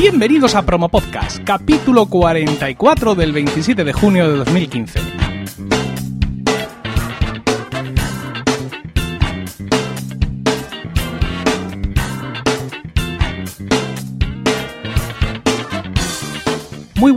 Bienvenidos 0.00 0.54
a 0.54 0.62
Promo 0.62 0.88
Podcast, 0.88 1.42
capítulo 1.42 2.06
44 2.06 3.16
del 3.16 3.32
27 3.32 3.82
de 3.82 3.92
junio 3.92 4.30
de 4.30 4.36
2015. 4.36 5.27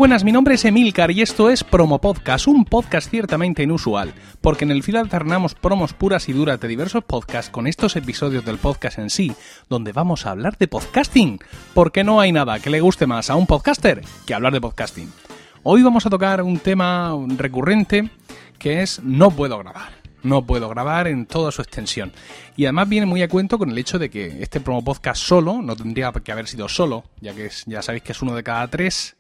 Buenas, 0.02 0.24
mi 0.24 0.32
nombre 0.32 0.56
es 0.56 0.66
Emilcar 0.66 1.12
y 1.12 1.22
esto 1.22 1.52
es 1.52 1.64
Promo 1.64 2.02
Podcast, 2.02 2.48
un 2.48 2.66
podcast 2.66 3.08
ciertamente 3.12 3.62
inusual, 3.62 4.16
porque 4.42 4.66
en 4.66 4.72
el 4.72 4.82
fil 4.82 4.98
alternamos 4.98 5.54
promos 5.54 5.94
puras 5.94 6.28
y 6.28 6.34
duras 6.34 6.60
de 6.60 6.68
diversos 6.68 7.04
podcasts 7.04 7.52
con 7.52 7.68
estos 7.68 7.96
episodios 7.96 8.44
del 8.44 8.58
podcast 8.58 8.98
en 8.98 9.12
sí, 9.12 9.32
donde 9.70 9.92
vamos 9.92 10.26
a 10.26 10.32
hablar 10.32 10.58
de 10.58 10.68
podcasting, 10.68 11.38
porque 11.76 12.04
no 12.04 12.20
hay 12.20 12.32
nada 12.32 12.58
que 12.60 12.72
le 12.72 12.82
guste 12.82 13.06
más 13.06 13.30
a 13.30 13.36
un 13.36 13.46
podcaster 13.46 14.02
que 14.26 14.34
hablar 14.34 14.54
de 14.54 14.62
podcasting. 14.62 15.14
Hoy 15.62 15.84
vamos 15.84 16.04
a 16.08 16.10
tocar 16.10 16.42
un 16.42 16.58
tema 16.58 17.16
recurrente 17.38 18.10
que 18.58 18.82
es 18.82 19.04
no 19.04 19.30
puedo 19.30 19.60
grabar 19.60 20.02
no 20.24 20.46
puedo 20.46 20.70
grabar 20.70 21.08
en 21.08 21.26
toda 21.26 21.52
su 21.52 21.62
extensión. 21.64 22.12
Y 22.56 22.66
además 22.66 22.90
viene 22.90 23.08
muy 23.08 23.24
a 23.24 23.28
cuento 23.28 23.58
con 23.58 23.72
el 23.72 23.78
hecho 23.78 23.98
de 23.98 24.10
que 24.10 24.44
este 24.44 24.60
promo 24.60 24.84
podcast 24.84 25.22
solo, 25.22 25.62
no 25.62 25.76
tendría 25.76 26.12
que 26.12 26.32
haber 26.32 26.48
sido 26.48 26.70
solo, 26.70 27.06
ya 27.20 27.34
que 27.34 27.50
ya 27.66 27.82
sabéis 27.82 28.04
que 28.04 28.12
es 28.12 28.22
uno 28.22 28.36
de 28.36 28.44
cada 28.44 28.68
tres, 28.68 29.16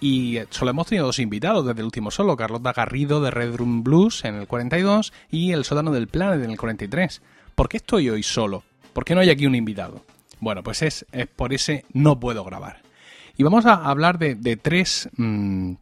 y 0.00 0.38
solo 0.50 0.70
hemos 0.70 0.86
tenido 0.86 1.06
dos 1.06 1.18
invitados 1.18 1.66
desde 1.66 1.80
el 1.80 1.86
último 1.86 2.10
solo, 2.10 2.36
Carlota 2.36 2.72
Garrido 2.72 3.20
de 3.20 3.30
Red 3.30 3.54
Room 3.54 3.82
Blues 3.82 4.24
en 4.24 4.36
el 4.36 4.46
42 4.46 5.12
y 5.30 5.52
el 5.52 5.64
sótano 5.64 5.92
del 5.92 6.08
Planet 6.08 6.42
en 6.44 6.50
el 6.50 6.58
43. 6.58 7.20
¿Por 7.54 7.68
qué 7.68 7.76
estoy 7.76 8.08
hoy 8.08 8.22
solo? 8.22 8.62
¿Por 8.92 9.04
qué 9.04 9.14
no 9.14 9.20
hay 9.20 9.30
aquí 9.30 9.46
un 9.46 9.54
invitado? 9.54 10.02
Bueno, 10.40 10.62
pues 10.62 10.82
es, 10.82 11.06
por 11.36 11.52
ese 11.52 11.84
no 11.92 12.18
puedo 12.18 12.44
grabar. 12.44 12.82
Y 13.36 13.42
vamos 13.42 13.66
a 13.66 13.74
hablar 13.74 14.18
de, 14.18 14.56
tres 14.56 15.08
mm, 15.16 15.74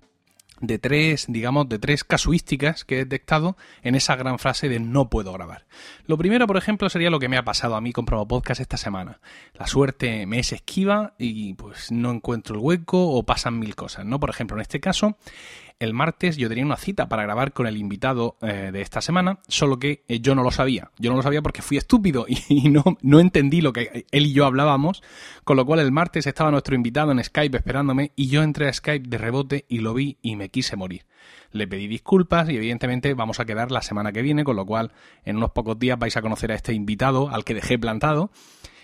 de 0.60 0.78
tres, 0.78 1.26
digamos, 1.28 1.68
de 1.68 1.78
tres 1.78 2.04
casuísticas 2.04 2.84
que 2.84 2.96
he 2.96 2.98
detectado 2.98 3.56
en 3.82 3.94
esa 3.94 4.16
gran 4.16 4.38
frase 4.38 4.68
de 4.68 4.80
no 4.80 5.08
puedo 5.08 5.32
grabar. 5.32 5.66
Lo 6.06 6.18
primero, 6.18 6.46
por 6.46 6.56
ejemplo, 6.56 6.88
sería 6.88 7.10
lo 7.10 7.18
que 7.18 7.28
me 7.28 7.36
ha 7.36 7.44
pasado 7.44 7.76
a 7.76 7.80
mí 7.80 7.92
con 7.92 8.04
Promo 8.04 8.26
Podcast 8.26 8.60
esta 8.60 8.76
semana. 8.76 9.20
La 9.54 9.66
suerte 9.66 10.26
me 10.26 10.38
es 10.40 10.52
esquiva 10.52 11.14
y 11.18 11.54
pues 11.54 11.92
no 11.92 12.10
encuentro 12.10 12.56
el 12.56 12.60
hueco 12.60 13.10
o 13.10 13.22
pasan 13.24 13.58
mil 13.58 13.74
cosas, 13.74 14.04
¿no? 14.04 14.18
Por 14.20 14.30
ejemplo, 14.30 14.56
en 14.56 14.62
este 14.62 14.80
caso, 14.80 15.16
el 15.80 15.94
martes 15.94 16.36
yo 16.36 16.48
tenía 16.48 16.64
una 16.64 16.76
cita 16.76 17.08
para 17.08 17.22
grabar 17.22 17.52
con 17.52 17.66
el 17.66 17.76
invitado 17.76 18.36
eh, 18.42 18.70
de 18.72 18.80
esta 18.80 19.00
semana, 19.00 19.40
solo 19.46 19.78
que 19.78 20.04
eh, 20.08 20.20
yo 20.20 20.34
no 20.34 20.42
lo 20.42 20.50
sabía. 20.50 20.90
Yo 20.98 21.10
no 21.10 21.16
lo 21.16 21.22
sabía 21.22 21.42
porque 21.42 21.62
fui 21.62 21.76
estúpido 21.76 22.26
y, 22.48 22.68
no, 22.68 22.84
no 23.02 23.20
entendí 23.20 23.60
lo 23.60 23.72
que 23.72 24.06
él 24.10 24.26
y 24.26 24.32
yo 24.32 24.46
hablábamos, 24.46 25.02
con 25.44 25.56
lo 25.56 25.64
cual 25.64 25.80
el 25.80 25.92
martes 25.92 26.26
estaba 26.26 26.50
nuestro 26.50 26.74
invitado 26.74 27.12
en 27.12 27.22
Skype 27.22 27.56
esperándome 27.56 28.12
y 28.16 28.28
yo 28.28 28.42
entré 28.42 28.68
a 28.68 28.72
Skype 28.72 29.08
de 29.08 29.18
rebote 29.18 29.64
y 29.68 29.78
lo 29.78 29.94
vi 29.94 30.18
y 30.22 30.36
me 30.36 30.48
quise 30.48 30.76
morir. 30.76 31.06
Le 31.50 31.66
pedí 31.66 31.86
disculpas 31.86 32.48
y 32.50 32.56
evidentemente 32.56 33.14
vamos 33.14 33.40
a 33.40 33.44
quedar 33.44 33.70
la 33.70 33.82
semana 33.82 34.12
que 34.12 34.22
viene, 34.22 34.44
con 34.44 34.56
lo 34.56 34.66
cual 34.66 34.92
en 35.24 35.36
unos 35.36 35.52
pocos 35.52 35.78
días 35.78 35.98
vais 35.98 36.16
a 36.16 36.22
conocer 36.22 36.52
a 36.52 36.54
este 36.54 36.74
invitado 36.74 37.30
al 37.30 37.44
que 37.44 37.54
dejé 37.54 37.78
plantado 37.78 38.30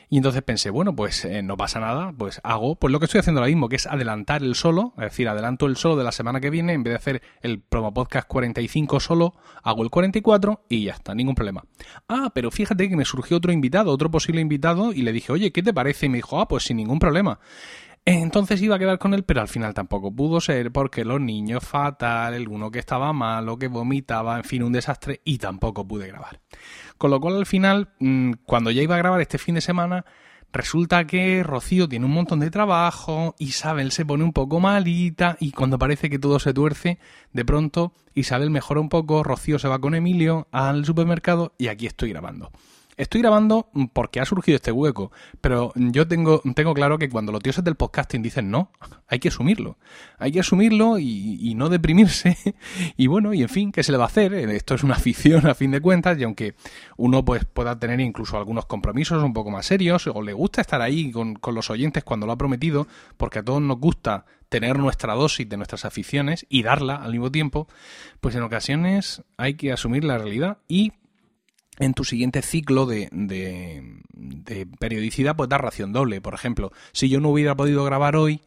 y 0.08 0.16
entonces 0.16 0.42
pensé, 0.42 0.70
bueno, 0.70 0.94
pues 0.94 1.24
eh, 1.24 1.42
no 1.42 1.56
pasa 1.56 1.80
nada, 1.80 2.12
pues 2.16 2.40
hago 2.44 2.76
pues 2.76 2.92
lo 2.92 2.98
que 2.98 3.06
estoy 3.06 3.20
haciendo 3.20 3.40
ahora 3.40 3.48
mismo, 3.48 3.68
que 3.68 3.76
es 3.76 3.86
adelantar 3.86 4.42
el 4.42 4.54
solo, 4.54 4.94
es 4.98 5.04
decir, 5.04 5.28
adelanto 5.28 5.66
el 5.66 5.76
solo 5.76 5.96
de 5.96 6.04
la 6.04 6.12
semana 6.12 6.40
que 6.40 6.50
viene, 6.50 6.72
en 6.72 6.82
vez 6.82 6.92
de 6.92 6.96
hacer 6.96 7.22
el 7.42 7.60
promo 7.60 7.92
podcast 7.92 8.28
45 8.28 9.00
solo, 9.00 9.34
hago 9.62 9.82
el 9.82 9.90
44 9.90 10.64
y 10.68 10.84
ya 10.84 10.92
está, 10.92 11.14
ningún 11.14 11.34
problema. 11.34 11.64
Ah, 12.08 12.30
pero 12.34 12.50
fíjate 12.50 12.88
que 12.88 12.96
me 12.96 13.04
surgió 13.04 13.36
otro 13.36 13.52
invitado, 13.52 13.90
otro 13.92 14.10
posible 14.10 14.40
invitado, 14.40 14.92
y 14.92 15.02
le 15.02 15.12
dije, 15.12 15.32
oye, 15.32 15.52
¿qué 15.52 15.62
te 15.62 15.74
parece? 15.74 16.06
Y 16.06 16.08
me 16.08 16.18
dijo, 16.18 16.40
ah, 16.40 16.48
pues 16.48 16.64
sin 16.64 16.76
ningún 16.76 16.98
problema. 16.98 17.38
Entonces 18.06 18.60
iba 18.60 18.76
a 18.76 18.78
quedar 18.78 18.98
con 18.98 19.14
él, 19.14 19.24
pero 19.24 19.40
al 19.40 19.48
final 19.48 19.72
tampoco 19.72 20.14
pudo 20.14 20.38
ser 20.38 20.70
porque 20.72 21.06
los 21.06 21.22
niños 21.22 21.64
fatal, 21.64 22.34
el 22.34 22.48
uno 22.48 22.70
que 22.70 22.78
estaba 22.78 23.14
malo, 23.14 23.58
que 23.58 23.68
vomitaba, 23.68 24.36
en 24.36 24.44
fin, 24.44 24.62
un 24.62 24.72
desastre 24.72 25.22
y 25.24 25.38
tampoco 25.38 25.88
pude 25.88 26.08
grabar. 26.08 26.40
Con 26.98 27.10
lo 27.10 27.18
cual 27.18 27.36
al 27.36 27.46
final, 27.46 27.88
mm, 28.00 28.32
cuando 28.44 28.70
ya 28.70 28.82
iba 28.82 28.94
a 28.94 28.98
grabar 28.98 29.22
este 29.22 29.38
fin 29.38 29.54
de 29.54 29.62
semana, 29.62 30.04
resulta 30.52 31.06
que 31.06 31.42
Rocío 31.42 31.88
tiene 31.88 32.04
un 32.04 32.12
montón 32.12 32.40
de 32.40 32.50
trabajo, 32.50 33.34
Isabel 33.38 33.90
se 33.90 34.04
pone 34.04 34.22
un 34.22 34.34
poco 34.34 34.60
malita 34.60 35.38
y 35.40 35.52
cuando 35.52 35.78
parece 35.78 36.10
que 36.10 36.18
todo 36.18 36.38
se 36.38 36.52
tuerce, 36.52 36.98
de 37.32 37.44
pronto 37.46 37.94
Isabel 38.12 38.50
mejora 38.50 38.80
un 38.80 38.90
poco, 38.90 39.22
Rocío 39.22 39.58
se 39.58 39.68
va 39.68 39.80
con 39.80 39.94
Emilio 39.94 40.46
al 40.52 40.84
supermercado 40.84 41.54
y 41.56 41.68
aquí 41.68 41.86
estoy 41.86 42.10
grabando. 42.10 42.52
Estoy 42.96 43.22
grabando 43.22 43.70
porque 43.92 44.20
ha 44.20 44.24
surgido 44.24 44.56
este 44.56 44.70
hueco, 44.70 45.10
pero 45.40 45.72
yo 45.74 46.06
tengo, 46.06 46.40
tengo 46.54 46.74
claro 46.74 46.98
que 46.98 47.08
cuando 47.08 47.32
los 47.32 47.42
dioses 47.42 47.64
del 47.64 47.74
podcasting 47.74 48.22
dicen 48.22 48.50
no, 48.50 48.70
hay 49.08 49.18
que 49.18 49.28
asumirlo. 49.28 49.78
Hay 50.18 50.30
que 50.30 50.40
asumirlo 50.40 50.98
y, 50.98 51.54
no 51.56 51.68
deprimirse. 51.68 52.36
Y 52.96 53.06
bueno, 53.06 53.34
y 53.34 53.42
en 53.42 53.48
fin, 53.48 53.72
¿qué 53.72 53.82
se 53.82 53.92
le 53.92 53.98
va 53.98 54.04
a 54.04 54.08
hacer? 54.08 54.34
Esto 54.34 54.74
es 54.74 54.84
una 54.84 54.94
afición 54.96 55.46
a 55.46 55.54
fin 55.54 55.70
de 55.70 55.80
cuentas, 55.80 56.18
y 56.18 56.24
aunque 56.24 56.54
uno 56.96 57.24
pues 57.24 57.44
pueda 57.44 57.78
tener 57.78 58.00
incluso 58.00 58.36
algunos 58.36 58.66
compromisos 58.66 59.22
un 59.22 59.32
poco 59.32 59.50
más 59.50 59.66
serios, 59.66 60.06
o 60.06 60.22
le 60.22 60.32
gusta 60.32 60.60
estar 60.60 60.80
ahí 60.80 61.10
con, 61.10 61.34
con 61.34 61.54
los 61.54 61.70
oyentes 61.70 62.04
cuando 62.04 62.26
lo 62.26 62.32
ha 62.32 62.38
prometido, 62.38 62.86
porque 63.16 63.40
a 63.40 63.42
todos 63.42 63.60
nos 63.60 63.78
gusta 63.78 64.24
tener 64.48 64.78
nuestra 64.78 65.14
dosis 65.14 65.48
de 65.48 65.56
nuestras 65.56 65.84
aficiones 65.84 66.46
y 66.48 66.62
darla 66.62 66.96
al 66.96 67.12
mismo 67.12 67.32
tiempo, 67.32 67.66
pues 68.20 68.36
en 68.36 68.42
ocasiones 68.42 69.22
hay 69.36 69.54
que 69.54 69.72
asumir 69.72 70.04
la 70.04 70.18
realidad 70.18 70.58
y 70.68 70.92
en 71.78 71.94
tu 71.94 72.04
siguiente 72.04 72.42
ciclo 72.42 72.86
de, 72.86 73.08
de, 73.12 74.66
periodicidad, 74.78 75.36
pues 75.36 75.48
dar 75.48 75.62
ración 75.62 75.92
doble. 75.92 76.20
Por 76.20 76.34
ejemplo, 76.34 76.72
si 76.92 77.08
yo 77.08 77.20
no 77.20 77.30
hubiera 77.30 77.56
podido 77.56 77.84
grabar 77.84 78.16
hoy, 78.16 78.40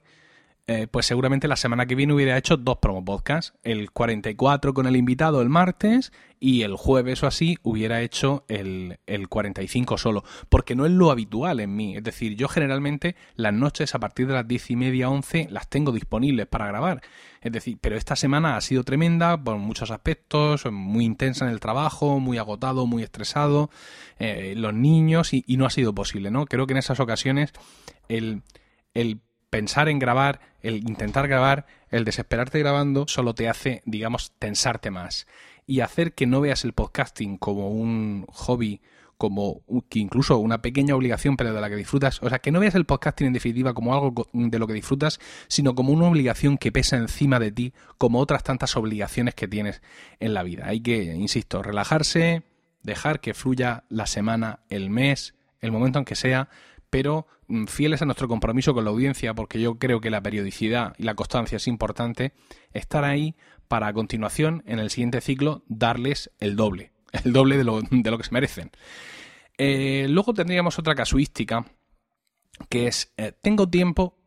eh, 0.70 0.86
pues 0.86 1.06
seguramente 1.06 1.48
la 1.48 1.56
semana 1.56 1.86
que 1.86 1.96
viene 1.96 2.12
hubiera 2.12 2.38
hecho 2.38 2.58
dos 2.58 2.80
promo 2.80 3.06
podcasts. 3.06 3.54
El 3.64 3.92
44 3.92 4.74
con 4.74 4.86
el 4.86 4.98
invitado 4.98 5.42
el 5.42 5.48
martes 5.48 6.12
y 6.42 6.64
el 6.64 6.76
jueves 6.76 7.24
o 7.24 7.28
así 7.28 7.58
hubiera 7.64 8.02
hecho 8.02 8.44
el, 8.50 9.00
el 9.08 9.30
45 9.30 9.98
solo, 9.98 10.26
porque 10.50 10.76
no 10.76 10.86
es 10.86 10.92
lo 10.92 11.10
habitual 11.10 11.62
en 11.62 11.74
mí. 11.74 11.96
Es 11.96 12.04
decir, 12.04 12.36
yo 12.36 12.50
generalmente 12.50 13.16
las 13.36 13.54
noches 13.54 13.96
a 13.96 14.00
partir 14.00 14.28
de 14.28 14.34
las 14.34 14.46
10 14.46 14.72
y 14.72 14.76
media, 14.76 15.10
11 15.10 15.48
las 15.52 15.70
tengo 15.70 15.94
disponibles 15.94 16.48
para 16.48 16.68
grabar. 16.68 17.02
Es 17.40 17.54
decir, 17.54 17.78
pero 17.80 17.96
esta 17.96 18.18
semana 18.18 18.58
ha 18.58 18.62
sido 18.62 18.84
tremenda 18.84 19.42
por 19.42 19.56
muchos 19.60 19.90
aspectos, 19.90 20.70
muy 20.70 21.06
intensa 21.06 21.46
en 21.46 21.52
el 21.52 21.62
trabajo, 21.62 22.20
muy 22.20 22.40
agotado, 22.40 22.86
muy 22.88 23.04
estresado, 23.04 23.70
eh, 24.20 24.54
los 24.58 24.74
niños 24.74 25.34
y, 25.34 25.46
y, 25.48 25.56
no 25.56 25.66
ha 25.66 25.70
sido 25.70 25.96
posible, 25.96 26.30
¿no? 26.30 26.46
Creo 26.46 26.68
que 26.68 26.74
en 26.74 26.80
esas 26.80 27.00
ocasiones 27.00 27.54
el, 28.10 28.42
el 28.94 29.22
pensar 29.50 29.90
en 29.90 30.00
grabar, 30.00 30.40
el 30.62 30.78
intentar 30.78 31.28
grabar, 31.28 31.66
el 31.90 32.06
desesperarte 32.06 32.60
grabando, 32.60 33.06
solo 33.08 33.34
te 33.34 33.50
hace, 33.50 33.82
digamos, 33.86 34.32
tensarte 34.40 34.92
más 34.92 35.28
y 35.66 35.82
hacer 35.82 36.14
que 36.14 36.26
no 36.26 36.42
veas 36.42 36.64
el 36.64 36.74
podcasting 36.74 37.38
como 37.38 37.70
un 37.70 38.26
hobby, 38.30 38.82
como 39.18 39.64
que 39.90 40.00
incluso 40.00 40.38
una 40.38 40.62
pequeña 40.62 40.96
obligación, 40.96 41.36
pero 41.36 41.54
de 41.54 41.60
la 41.60 41.70
que 41.70 41.76
disfrutas. 41.76 42.22
O 42.22 42.30
sea, 42.30 42.40
que 42.40 42.52
no 42.52 42.60
veas 42.60 42.76
el 42.76 42.86
podcasting 42.86 43.28
en 43.28 43.34
definitiva 43.34 43.74
como 43.74 43.94
algo 43.94 44.28
de 44.32 44.60
lo 44.60 44.68
que 44.68 44.74
disfrutas, 44.74 45.20
sino 45.48 45.76
como 45.76 45.92
una 45.92 46.08
obligación 46.08 46.58
que 46.58 46.72
pesa 46.72 46.98
encima 46.98 47.40
de 47.40 47.52
ti, 47.52 47.74
como 47.98 48.20
otras 48.20 48.44
tantas 48.44 48.78
obligaciones 48.78 49.36
que 49.36 49.48
tienes 49.48 49.82
en 50.20 50.34
la 50.34 50.44
vida. 50.44 50.68
Hay 50.68 50.80
que, 50.80 51.16
insisto, 51.16 51.62
relajarse, 51.62 52.44
dejar 52.84 53.20
que 53.20 53.34
fluya 53.34 53.84
la 53.90 54.08
semana, 54.08 54.60
el 54.70 54.90
mes, 54.90 55.34
el 55.60 55.72
momento 55.72 56.00
en 56.00 56.06
que 56.06 56.16
sea, 56.16 56.48
pero 56.90 57.28
mm, 57.48 57.66
fieles 57.66 58.02
a 58.02 58.06
nuestro 58.06 58.28
compromiso 58.28 58.74
con 58.74 58.84
la 58.84 58.92
audiencia, 58.92 59.34
porque 59.34 59.60
yo 59.60 59.78
creo 59.78 60.02
que 60.02 60.10
la 60.10 60.22
periodicidad 60.22 60.94
y 60.98 61.04
la 61.04 61.16
constancia 61.16 61.58
es 61.58 61.68
importante, 61.68 62.34
estar 62.74 63.04
ahí 63.04 63.36
para 63.68 63.88
a 63.88 63.94
continuación, 63.94 64.64
en 64.66 64.80
el 64.80 64.90
siguiente 64.90 65.22
ciclo, 65.22 65.64
darles 65.68 66.32
el 66.40 66.56
doble, 66.56 66.92
el 67.24 67.34
doble 67.34 67.58
de 67.58 67.64
lo, 67.64 67.82
de 67.82 68.12
lo 68.12 68.18
que 68.18 68.24
se 68.24 68.34
merecen. 68.34 68.72
Eh, 69.58 70.08
luego 70.10 70.34
tendríamos 70.34 70.78
otra 70.80 70.96
casuística, 70.96 71.66
que 72.70 72.88
es, 72.88 73.14
eh, 73.18 73.34
tengo 73.42 73.70
tiempo, 73.70 74.18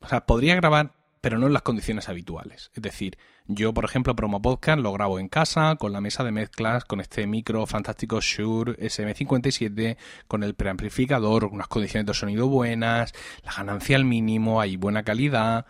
o 0.00 0.08
sea, 0.08 0.26
podría 0.26 0.54
grabar, 0.54 0.93
pero 1.24 1.38
no 1.38 1.46
en 1.46 1.54
las 1.54 1.62
condiciones 1.62 2.10
habituales. 2.10 2.70
Es 2.74 2.82
decir, 2.82 3.16
yo, 3.46 3.72
por 3.72 3.86
ejemplo, 3.86 4.14
Promo 4.14 4.42
Podcast 4.42 4.78
lo 4.78 4.92
grabo 4.92 5.18
en 5.18 5.30
casa, 5.30 5.74
con 5.76 5.90
la 5.90 6.02
mesa 6.02 6.22
de 6.22 6.32
mezclas, 6.32 6.84
con 6.84 7.00
este 7.00 7.26
micro 7.26 7.64
fantástico 7.64 8.20
Shure 8.20 8.76
SM57, 8.76 9.96
con 10.28 10.42
el 10.42 10.52
preamplificador, 10.52 11.46
unas 11.46 11.68
condiciones 11.68 12.04
de 12.04 12.12
sonido 12.12 12.46
buenas, 12.48 13.14
la 13.42 13.54
ganancia 13.54 13.96
al 13.96 14.04
mínimo, 14.04 14.60
hay 14.60 14.76
buena 14.76 15.02
calidad. 15.02 15.64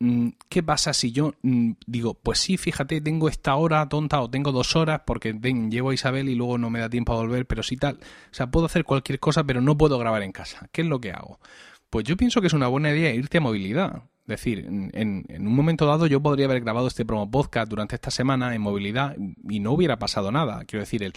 Mm, 0.00 0.30
¿qué 0.48 0.64
pasa 0.64 0.92
si 0.92 1.12
yo 1.12 1.34
mm, 1.42 1.74
digo, 1.86 2.14
pues 2.14 2.40
sí, 2.40 2.56
fíjate, 2.56 3.00
tengo 3.00 3.28
esta 3.28 3.54
hora 3.54 3.88
tonta 3.88 4.20
o 4.20 4.28
tengo 4.28 4.50
dos 4.50 4.74
horas 4.74 5.02
porque 5.06 5.32
llevo 5.70 5.90
a 5.90 5.94
Isabel 5.94 6.28
y 6.28 6.34
luego 6.34 6.58
no 6.58 6.68
me 6.68 6.80
da 6.80 6.90
tiempo 6.90 7.12
a 7.12 7.16
volver, 7.16 7.46
pero 7.46 7.62
sí 7.62 7.76
tal. 7.76 8.00
O 8.32 8.34
sea, 8.34 8.50
puedo 8.50 8.66
hacer 8.66 8.82
cualquier 8.82 9.20
cosa, 9.20 9.44
pero 9.44 9.60
no 9.60 9.78
puedo 9.78 10.00
grabar 10.00 10.24
en 10.24 10.32
casa. 10.32 10.68
¿Qué 10.72 10.82
es 10.82 10.88
lo 10.88 11.00
que 11.00 11.12
hago? 11.12 11.38
Pues 11.90 12.04
yo 12.06 12.16
pienso 12.16 12.40
que 12.40 12.48
es 12.48 12.54
una 12.54 12.66
buena 12.66 12.90
idea 12.90 13.14
irte 13.14 13.38
a 13.38 13.40
movilidad. 13.40 14.09
Decir, 14.26 14.64
en, 14.66 15.24
un 15.28 15.54
momento 15.54 15.86
dado 15.86 16.06
yo 16.06 16.20
podría 16.20 16.46
haber 16.46 16.60
grabado 16.60 16.86
este 16.86 17.04
promo 17.04 17.28
podcast 17.28 17.68
durante 17.68 17.96
esta 17.96 18.12
semana 18.12 18.54
en 18.54 18.62
movilidad 18.62 19.16
y 19.48 19.58
no 19.58 19.72
hubiera 19.72 19.98
pasado 19.98 20.30
nada. 20.30 20.64
Quiero 20.66 20.82
decir, 20.82 21.02
el, 21.02 21.14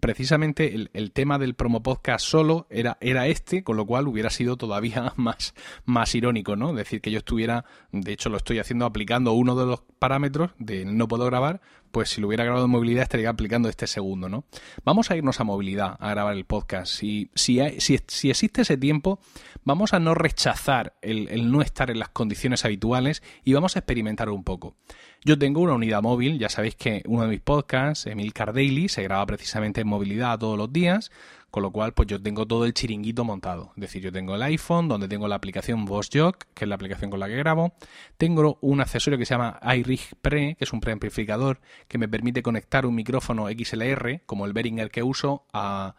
precisamente 0.00 0.74
el, 0.92 1.12
tema 1.12 1.38
del 1.38 1.54
promo 1.54 1.82
podcast 1.82 2.26
solo 2.26 2.66
era, 2.68 2.98
era 3.00 3.28
este, 3.28 3.62
con 3.62 3.76
lo 3.76 3.86
cual 3.86 4.08
hubiera 4.08 4.30
sido 4.30 4.56
todavía 4.56 5.12
más, 5.16 5.54
más 5.84 6.14
irónico, 6.14 6.56
¿no? 6.56 6.72
Decir, 6.72 7.00
que 7.00 7.12
yo 7.12 7.18
estuviera, 7.18 7.64
de 7.92 8.12
hecho 8.12 8.30
lo 8.30 8.36
estoy 8.36 8.58
haciendo 8.58 8.84
aplicando 8.84 9.32
uno 9.32 9.54
de 9.54 9.66
los 9.66 9.82
parámetros 9.98 10.50
de 10.58 10.84
no 10.84 11.06
puedo 11.06 11.24
grabar, 11.26 11.60
pues 11.90 12.10
si 12.10 12.20
lo 12.20 12.28
hubiera 12.28 12.44
grabado 12.44 12.66
en 12.66 12.70
movilidad 12.70 13.02
estaría 13.02 13.30
aplicando 13.30 13.68
este 13.68 13.86
segundo, 13.86 14.28
¿no? 14.28 14.44
Vamos 14.84 15.10
a 15.10 15.16
irnos 15.16 15.40
a 15.40 15.44
movilidad 15.44 15.96
a 16.00 16.10
grabar 16.10 16.36
el 16.36 16.44
podcast. 16.44 16.92
Si, 16.92 17.30
si, 17.34 17.60
si, 17.78 18.30
existe 18.30 18.62
ese 18.62 18.76
tiempo, 18.76 19.18
vamos 19.64 19.92
a 19.92 19.98
no 19.98 20.14
rechazar 20.14 20.94
el, 21.02 21.28
el, 21.28 21.50
no 21.50 21.62
estar 21.62 21.90
en 21.90 21.98
las 21.98 22.10
condiciones 22.10 22.64
habituales 22.64 23.22
y 23.44 23.52
vamos 23.52 23.76
a 23.76 23.80
experimentar 23.80 24.28
un 24.28 24.44
poco. 24.44 24.76
Yo 25.24 25.38
tengo 25.38 25.60
una 25.60 25.74
unidad 25.74 26.02
móvil, 26.02 26.38
ya 26.38 26.48
sabéis 26.48 26.76
que 26.76 27.02
uno 27.06 27.22
de 27.22 27.28
mis 27.28 27.40
podcasts, 27.40 28.06
Emil 28.06 28.32
Daily, 28.32 28.88
se 28.88 29.02
graba 29.02 29.26
precisamente 29.26 29.80
en 29.80 29.88
movilidad 29.88 30.38
todos 30.38 30.56
los 30.56 30.72
días. 30.72 31.10
Con 31.56 31.62
lo 31.62 31.70
cual, 31.70 31.94
pues 31.94 32.06
yo 32.06 32.20
tengo 32.20 32.44
todo 32.44 32.66
el 32.66 32.74
chiringuito 32.74 33.24
montado. 33.24 33.72
Es 33.76 33.80
decir, 33.80 34.02
yo 34.02 34.12
tengo 34.12 34.34
el 34.34 34.42
iPhone, 34.42 34.88
donde 34.88 35.08
tengo 35.08 35.26
la 35.26 35.36
aplicación 35.36 35.86
VoiceJock, 35.86 36.44
que 36.52 36.66
es 36.66 36.68
la 36.68 36.74
aplicación 36.74 37.10
con 37.10 37.18
la 37.18 37.28
que 37.28 37.36
grabo. 37.36 37.72
Tengo 38.18 38.58
un 38.60 38.82
accesorio 38.82 39.18
que 39.18 39.24
se 39.24 39.32
llama 39.32 39.58
iRig 39.74 40.02
Pre, 40.20 40.56
que 40.56 40.64
es 40.64 40.74
un 40.74 40.80
preamplificador 40.80 41.62
que 41.88 41.96
me 41.96 42.08
permite 42.08 42.42
conectar 42.42 42.84
un 42.84 42.94
micrófono 42.94 43.48
XLR, 43.48 44.20
como 44.26 44.44
el 44.44 44.52
Behringer 44.52 44.90
que 44.90 45.02
uso, 45.02 45.46
al, 45.54 45.94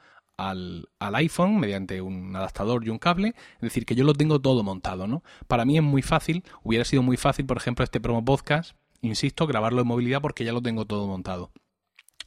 iPhone 1.00 1.60
mediante 1.60 2.02
un 2.02 2.36
adaptador 2.36 2.86
y 2.86 2.90
un 2.90 3.00
cable. 3.00 3.30
Es 3.56 3.62
decir, 3.62 3.88
que 3.88 3.96
yo 3.96 4.04
lo 4.04 4.14
tengo 4.14 4.40
todo 4.40 4.62
montado, 4.62 5.08
¿no? 5.08 5.24
Para 5.48 5.66
mí 5.66 5.76
es 5.76 5.84
muy 5.84 6.04
fácil, 6.04 6.44
hubiera 6.62 6.86
sido 6.86 7.02
muy 7.02 7.18
fácil, 7.18 7.48
por 7.48 7.58
ejemplo, 7.58 7.84
este 7.84 8.00
promo 8.00 8.24
podcast, 8.24 8.78
insisto, 9.02 9.48
grabarlo 9.48 9.82
en 9.82 9.88
movilidad 9.88 10.22
porque 10.22 10.46
ya 10.46 10.54
lo 10.54 10.62
tengo 10.62 10.86
todo 10.86 11.08
montado. 11.08 11.50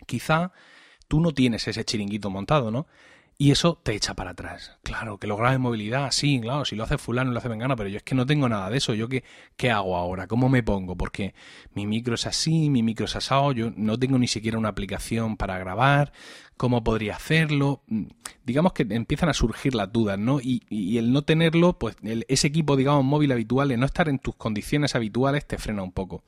Quizá 0.06 0.50
tú 1.06 1.20
no 1.20 1.30
tienes 1.30 1.68
ese 1.68 1.84
chiringuito 1.84 2.28
montado, 2.28 2.72
¿no? 2.72 2.88
Y 3.40 3.52
eso 3.52 3.80
te 3.82 3.94
echa 3.94 4.12
para 4.12 4.32
atrás. 4.32 4.76
Claro, 4.82 5.16
que 5.16 5.26
lo 5.26 5.34
grabes 5.34 5.56
en 5.56 5.62
movilidad, 5.62 6.10
sí, 6.10 6.38
claro, 6.42 6.66
si 6.66 6.76
lo 6.76 6.84
hace 6.84 6.98
fulano, 6.98 7.30
lo 7.30 7.38
hace 7.38 7.48
vengano, 7.48 7.74
pero 7.74 7.88
yo 7.88 7.96
es 7.96 8.02
que 8.02 8.14
no 8.14 8.26
tengo 8.26 8.50
nada 8.50 8.68
de 8.68 8.76
eso. 8.76 8.92
¿Yo 8.92 9.08
qué, 9.08 9.24
qué 9.56 9.70
hago 9.70 9.96
ahora? 9.96 10.26
¿Cómo 10.26 10.50
me 10.50 10.62
pongo? 10.62 10.94
Porque 10.94 11.32
mi 11.72 11.86
micro 11.86 12.16
es 12.16 12.26
así, 12.26 12.68
mi 12.68 12.82
micro 12.82 13.06
es 13.06 13.16
asado, 13.16 13.52
yo 13.52 13.72
no 13.74 13.98
tengo 13.98 14.18
ni 14.18 14.28
siquiera 14.28 14.58
una 14.58 14.68
aplicación 14.68 15.38
para 15.38 15.58
grabar, 15.58 16.12
¿cómo 16.58 16.84
podría 16.84 17.16
hacerlo? 17.16 17.82
Mm, 17.86 18.08
digamos 18.44 18.74
que 18.74 18.86
empiezan 18.90 19.30
a 19.30 19.32
surgir 19.32 19.74
las 19.74 19.90
dudas, 19.90 20.18
¿no? 20.18 20.38
Y, 20.42 20.98
el 20.98 21.10
no 21.10 21.22
tenerlo, 21.22 21.78
pues 21.78 21.96
ese 22.28 22.46
equipo, 22.46 22.76
digamos, 22.76 23.06
móvil 23.06 23.32
habitual, 23.32 23.70
el 23.70 23.80
no 23.80 23.86
estar 23.86 24.10
en 24.10 24.18
tus 24.18 24.36
condiciones 24.36 24.94
habituales, 24.94 25.46
te 25.46 25.56
frena 25.56 25.82
un 25.82 25.92
poco. 25.92 26.24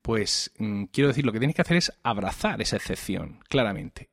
Pues 0.00 0.52
mm, 0.58 0.84
quiero 0.84 1.08
decir, 1.08 1.26
lo 1.26 1.32
que 1.32 1.38
tienes 1.38 1.54
que 1.54 1.62
hacer 1.62 1.76
es 1.76 1.92
abrazar 2.02 2.62
esa 2.62 2.76
excepción, 2.76 3.40
claramente 3.50 4.09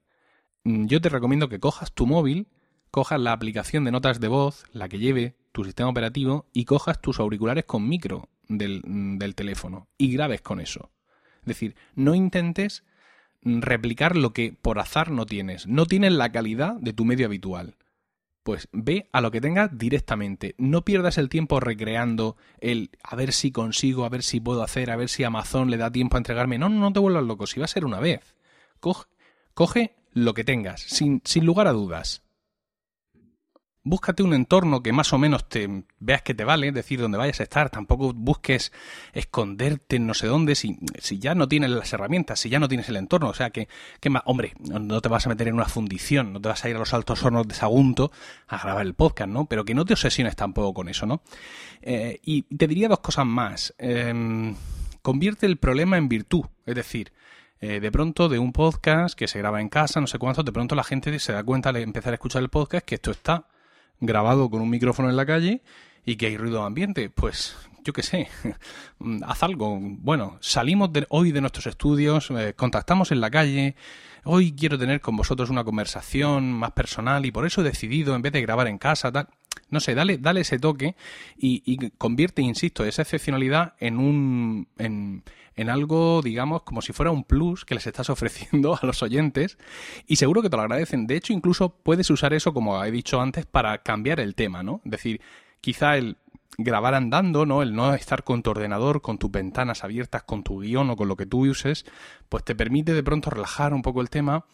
yo 0.68 1.02
te 1.02 1.10
recomiendo 1.10 1.50
que 1.50 1.60
cojas 1.60 1.94
tu 1.94 2.06
móvil, 2.06 2.48
cojas 2.92 3.20
la 3.20 3.32
aplicación 3.32 3.84
de 3.86 3.92
notas 3.92 4.20
de 4.20 4.28
voz, 4.28 4.66
la 4.74 4.90
que 4.90 5.00
lleve 5.00 5.36
tu 5.52 5.64
sistema 5.64 5.90
operativo, 5.90 6.46
y 6.54 6.66
cojas 6.66 7.02
tus 7.02 7.20
auriculares 7.20 7.66
con 7.66 7.88
micro 7.88 8.30
del, 8.48 8.82
mm, 8.86 9.18
del 9.18 9.36
teléfono 9.36 9.88
y 9.98 10.12
grabes 10.12 10.42
con 10.42 10.60
eso. 10.60 10.92
Es 11.42 11.46
decir, 11.46 11.76
no 11.96 12.16
intentes 12.16 12.84
replicar 13.44 14.16
lo 14.16 14.34
que 14.34 14.54
por 14.62 14.80
azar 14.80 15.12
no 15.12 15.26
tienes. 15.26 15.68
No 15.68 15.86
tienes 15.86 16.12
la 16.12 16.32
calidad 16.32 16.76
de 16.76 16.94
tu 16.94 17.06
medio 17.06 17.26
habitual. 17.26 17.76
Pues 18.44 18.70
ve 18.72 19.10
a 19.12 19.22
lo 19.22 19.32
que 19.32 19.42
tengas 19.42 19.78
directamente. 19.78 20.56
No 20.58 20.84
pierdas 20.84 21.18
el 21.18 21.30
tiempo 21.30 21.60
recreando 21.60 22.38
el 22.60 22.92
a 23.04 23.16
ver 23.16 23.34
si 23.34 23.52
consigo, 23.52 24.06
a 24.06 24.10
ver 24.10 24.24
si 24.24 24.40
puedo 24.40 24.64
hacer, 24.64 24.90
a 24.90 24.96
ver 24.96 25.10
si 25.10 25.24
Amazon 25.24 25.70
le 25.70 25.78
da 25.78 25.92
tiempo 25.92 26.16
a 26.16 26.20
entregarme. 26.20 26.58
No, 26.58 26.70
no, 26.70 26.80
no 26.80 26.94
te 26.94 27.00
vuelvas 27.00 27.24
loco. 27.24 27.48
Si 27.48 27.60
va 27.60 27.66
a 27.66 27.70
ser 27.70 27.86
una 27.86 28.00
vez. 28.00 28.36
Coge, 28.80 29.06
coge 29.54 29.96
lo 30.18 30.34
que 30.34 30.44
tengas, 30.44 30.82
sin, 30.82 31.22
sin 31.24 31.46
lugar 31.46 31.68
a 31.68 31.72
dudas. 31.72 32.24
Búscate 33.84 34.22
un 34.22 34.34
entorno 34.34 34.84
que 34.84 34.92
más 34.92 35.14
o 35.14 35.18
menos 35.18 35.48
te 35.48 35.86
veas 36.00 36.22
que 36.22 36.34
te 36.34 36.44
vale, 36.44 36.68
es 36.68 36.74
decir, 36.74 37.00
donde 37.00 37.18
vayas 37.18 37.40
a 37.40 37.44
estar. 37.44 37.70
Tampoco 37.70 38.12
busques 38.14 38.74
esconderte 39.14 39.96
en 39.96 40.08
no 40.08 40.14
sé 40.14 40.28
dónde 40.28 40.56
si, 40.56 40.78
si 41.00 41.20
ya 41.20 41.36
no 41.36 41.48
tienes 41.48 41.70
las 41.70 41.94
herramientas, 41.94 42.42
si 42.42 42.50
ya 42.50 42.60
no 42.60 42.68
tienes 42.68 42.90
el 42.90 42.98
entorno. 42.98 43.30
O 43.30 43.34
sea, 43.34 43.52
que, 43.52 43.70
que 44.02 44.10
más, 44.10 44.24
hombre, 44.26 44.56
no 44.60 45.00
te 45.00 45.08
vas 45.08 45.26
a 45.26 45.30
meter 45.30 45.48
en 45.48 45.54
una 45.54 45.66
fundición, 45.66 46.34
no 46.34 46.42
te 46.42 46.50
vas 46.50 46.66
a 46.66 46.70
ir 46.70 46.76
a 46.76 46.80
los 46.80 46.94
altos 46.94 47.24
hornos 47.24 47.48
de 47.48 47.54
Sagunto 47.54 48.12
a 48.48 48.58
grabar 48.58 48.86
el 48.86 48.94
podcast, 48.94 49.30
¿no? 49.30 49.46
Pero 49.46 49.64
que 49.64 49.74
no 49.74 49.86
te 49.86 49.94
obsesiones 49.94 50.36
tampoco 50.36 50.74
con 50.74 50.90
eso, 50.90 51.06
¿no? 51.06 51.22
Eh, 51.82 52.20
y 52.24 52.42
te 52.42 52.68
diría 52.68 52.90
dos 52.90 53.00
cosas 53.00 53.26
más. 53.26 53.74
Em, 53.78 54.54
convierte 55.02 55.46
el 55.46 55.58
problema 55.58 55.98
en 55.98 56.10
virtud, 56.10 56.44
es 56.66 56.76
decir, 56.76 57.14
eh, 57.60 57.80
de 57.80 57.92
pronto 57.92 58.30
de 58.30 58.40
un 58.40 58.54
podcast 58.54 59.18
que 59.18 59.28
se 59.28 59.40
graba 59.40 59.62
en 59.62 59.70
casa, 59.70 60.00
no 60.00 60.08
sé 60.08 60.20
cuánto, 60.20 60.44
de 60.44 60.52
pronto 60.52 60.76
la 60.76 60.84
gente 60.84 61.18
se 61.20 61.34
da 61.34 61.44
cuenta 61.44 61.70
al 61.70 61.78
empezar 61.78 62.14
a 62.14 62.16
escuchar 62.16 62.42
el 62.42 62.50
podcast 62.50 62.86
que 62.86 62.96
esto 62.96 63.12
está 63.12 63.48
grabado 64.00 64.50
con 64.50 64.62
un 64.62 64.70
micrófono 64.70 65.10
en 65.10 65.16
la 65.16 65.26
calle 65.26 65.62
y 66.06 66.16
que 66.16 66.28
hay 66.28 66.38
ruido 66.38 66.64
ambiente. 66.64 67.10
Pues 67.10 67.56
yo 67.84 67.94
qué 67.94 68.04
sé, 68.04 68.30
haz 69.26 69.44
algo. 69.44 69.78
Bueno, 69.80 70.38
salimos 70.42 70.90
hoy 71.10 71.32
de 71.32 71.42
nuestros 71.42 71.68
estudios, 71.68 72.30
eh, 72.32 72.54
contactamos 72.56 73.12
en 73.12 73.22
la 73.22 73.32
calle, 73.32 73.76
hoy 74.24 74.54
quiero 74.54 74.78
tener 74.78 75.02
con 75.02 75.16
vosotros 75.16 75.50
una 75.50 75.64
conversación 75.64 76.52
más 76.52 76.72
personal 76.72 77.26
y 77.26 77.32
por 77.32 77.46
eso 77.46 77.62
he 77.62 77.64
decidido, 77.64 78.16
en 78.16 78.22
vez 78.22 78.34
de 78.34 78.42
grabar 78.42 78.68
en 78.68 78.78
casa, 78.78 79.12
tal, 79.12 79.30
no 79.70 79.80
sé, 79.80 79.96
dale, 79.96 80.18
dale 80.18 80.42
ese 80.42 80.60
toque 80.60 80.96
y, 81.38 81.90
convierte, 81.98 82.42
insisto, 82.42 82.86
esa 82.86 83.02
excepcionalidad 83.02 83.74
en 83.80 83.98
un, 83.98 84.68
en, 84.78 85.24
en 85.56 85.70
algo, 85.70 86.22
digamos, 86.22 86.64
como 86.64 86.82
si 86.82 86.94
fuera 86.94 87.12
un 87.12 87.24
plus 87.24 87.66
que 87.66 87.76
les 87.76 87.88
estás 87.88 88.10
ofreciendo 88.12 88.78
a 88.82 88.86
los 88.86 89.04
oyentes 89.04 89.58
y 90.08 90.16
seguro 90.16 90.42
que 90.42 90.50
te 90.50 90.56
lo 90.56 90.64
agradecen. 90.64 91.08
De 91.08 91.16
hecho, 91.16 91.34
incluso 91.34 91.70
puedes 91.70 92.10
usar 92.10 92.34
eso, 92.34 92.54
como 92.54 92.84
he 92.84 92.92
dicho 92.92 93.20
antes, 93.20 93.46
para 93.46 93.78
cambiar 93.80 94.20
el 94.20 94.36
tema, 94.36 94.64
¿no? 94.64 94.82
Es 94.86 94.92
decir, 94.92 95.22
quizá 95.62 95.98
el 95.98 96.18
grabar 96.58 96.96
andando, 96.96 97.46
¿no? 97.46 97.62
El 97.62 97.76
no 97.76 97.94
estar 97.94 98.24
con 98.24 98.42
tu 98.42 98.50
ordenador, 98.50 99.02
con 99.02 99.18
tus 99.18 99.30
ventanas 99.30 99.84
abiertas, 99.84 100.24
con 100.24 100.44
tu 100.44 100.62
guion 100.62 100.90
o 100.90 100.96
con 100.96 101.08
lo 101.08 101.16
que 101.16 101.26
tú 101.26 101.46
uses, 101.48 101.86
pues 102.30 102.44
te 102.44 102.56
permite 102.56 102.94
de 102.94 103.04
pronto 103.04 103.30
relajar 103.30 103.74
un 103.74 103.84
poco 103.84 104.02
el 104.02 104.10
tema 104.10 104.46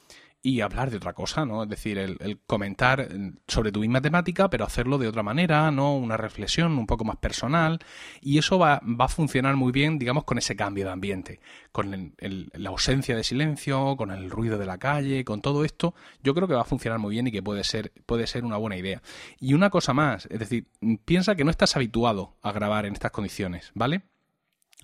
y 0.46 0.60
hablar 0.60 0.92
de 0.92 0.98
otra 0.98 1.14
cosa, 1.14 1.46
¿no? 1.46 1.64
Es 1.64 1.70
decir, 1.70 1.98
el, 1.98 2.38
comentar 2.46 3.08
sobre 3.48 3.72
tu 3.72 3.80
misma 3.80 4.02
temática, 4.02 4.50
pero 4.50 4.66
hacerlo 4.66 4.98
de 4.98 5.08
otra 5.08 5.24
manera, 5.24 5.72
¿no? 5.72 5.96
Una 5.96 6.18
reflexión 6.18 6.78
un 6.78 6.86
poco 6.86 7.06
más 7.06 7.16
personal. 7.16 7.80
Y 8.22 8.38
eso 8.38 8.60
va, 8.60 8.82
va 8.84 9.06
a 9.06 9.08
funcionar 9.08 9.56
muy 9.56 9.72
bien, 9.72 9.98
digamos, 9.98 10.26
con 10.26 10.38
ese 10.38 10.58
cambio 10.58 10.84
de 10.84 10.92
ambiente, 10.92 11.40
con 11.72 12.14
la 12.20 12.70
ausencia 12.70 13.16
de 13.16 13.24
silencio, 13.24 13.96
con 13.96 14.12
el 14.12 14.30
ruido 14.30 14.58
de 14.58 14.66
la 14.66 14.78
calle, 14.78 15.24
con 15.24 15.42
todo 15.42 15.64
esto. 15.64 15.96
Yo 16.22 16.34
creo 16.36 16.50
que 16.50 16.56
va 16.56 16.62
a 16.62 16.66
funcionar 16.66 17.00
muy 17.00 17.12
bien 17.12 17.28
y 17.28 17.32
que 17.32 17.42
puede 17.42 17.64
ser, 17.64 17.94
puede 18.06 18.28
ser 18.28 18.44
una 18.44 18.58
buena 18.58 18.76
idea. 18.76 19.02
Y 19.40 19.54
una 19.54 19.70
cosa 19.70 19.94
más, 19.94 20.26
es 20.26 20.40
decir, 20.40 20.68
piensa 21.06 21.36
que 21.36 21.46
no 21.46 21.52
estás 21.52 21.78
habituado 21.78 22.36
a 22.42 22.52
grabar 22.52 22.86
en 22.86 22.92
estas 22.92 23.12
condiciones, 23.12 23.72
¿vale? 23.76 24.02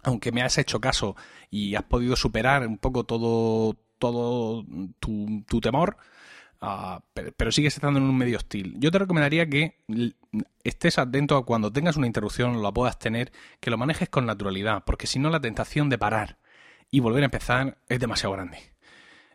Aunque 0.03 0.31
me 0.31 0.41
has 0.41 0.57
hecho 0.57 0.79
caso 0.79 1.17
y 1.51 1.75
has 1.75 1.83
podido 1.83 2.15
superar 2.15 2.65
un 2.65 2.77
poco 2.77 3.03
todo 3.03 3.75
todo 3.99 4.65
tu, 4.99 5.61
temor, 5.61 5.97
ah, 6.61 7.01
pero, 7.13 7.51
sigues 7.51 7.75
estando 7.75 7.99
en 7.99 8.05
un 8.05 8.17
medio 8.17 8.37
hostil. 8.37 8.75
Yo 8.79 8.91
te 8.91 8.99
recomendaría 8.99 9.47
que 9.47 9.77
estés 10.63 10.97
atento 10.97 11.37
a 11.37 11.45
cuando 11.45 11.71
tengas 11.71 11.97
una 11.97 12.07
interrupción, 12.07 12.61
la 12.63 12.71
puedas 12.71 12.97
tener, 12.97 13.31
que 13.59 13.69
lo 13.69 13.77
manejes 13.77 14.09
con 14.09 14.25
naturalidad, 14.25 14.83
porque 14.85 15.07
si 15.07 15.19
no 15.19 15.29
la 15.29 15.39
tentación 15.39 15.89
de 15.89 15.97
parar 15.97 16.37
y 16.89 16.99
volver 17.01 17.23
a 17.23 17.25
empezar 17.25 17.77
es 17.87 17.99
demasiado 17.99 18.33
grande. 18.33 18.57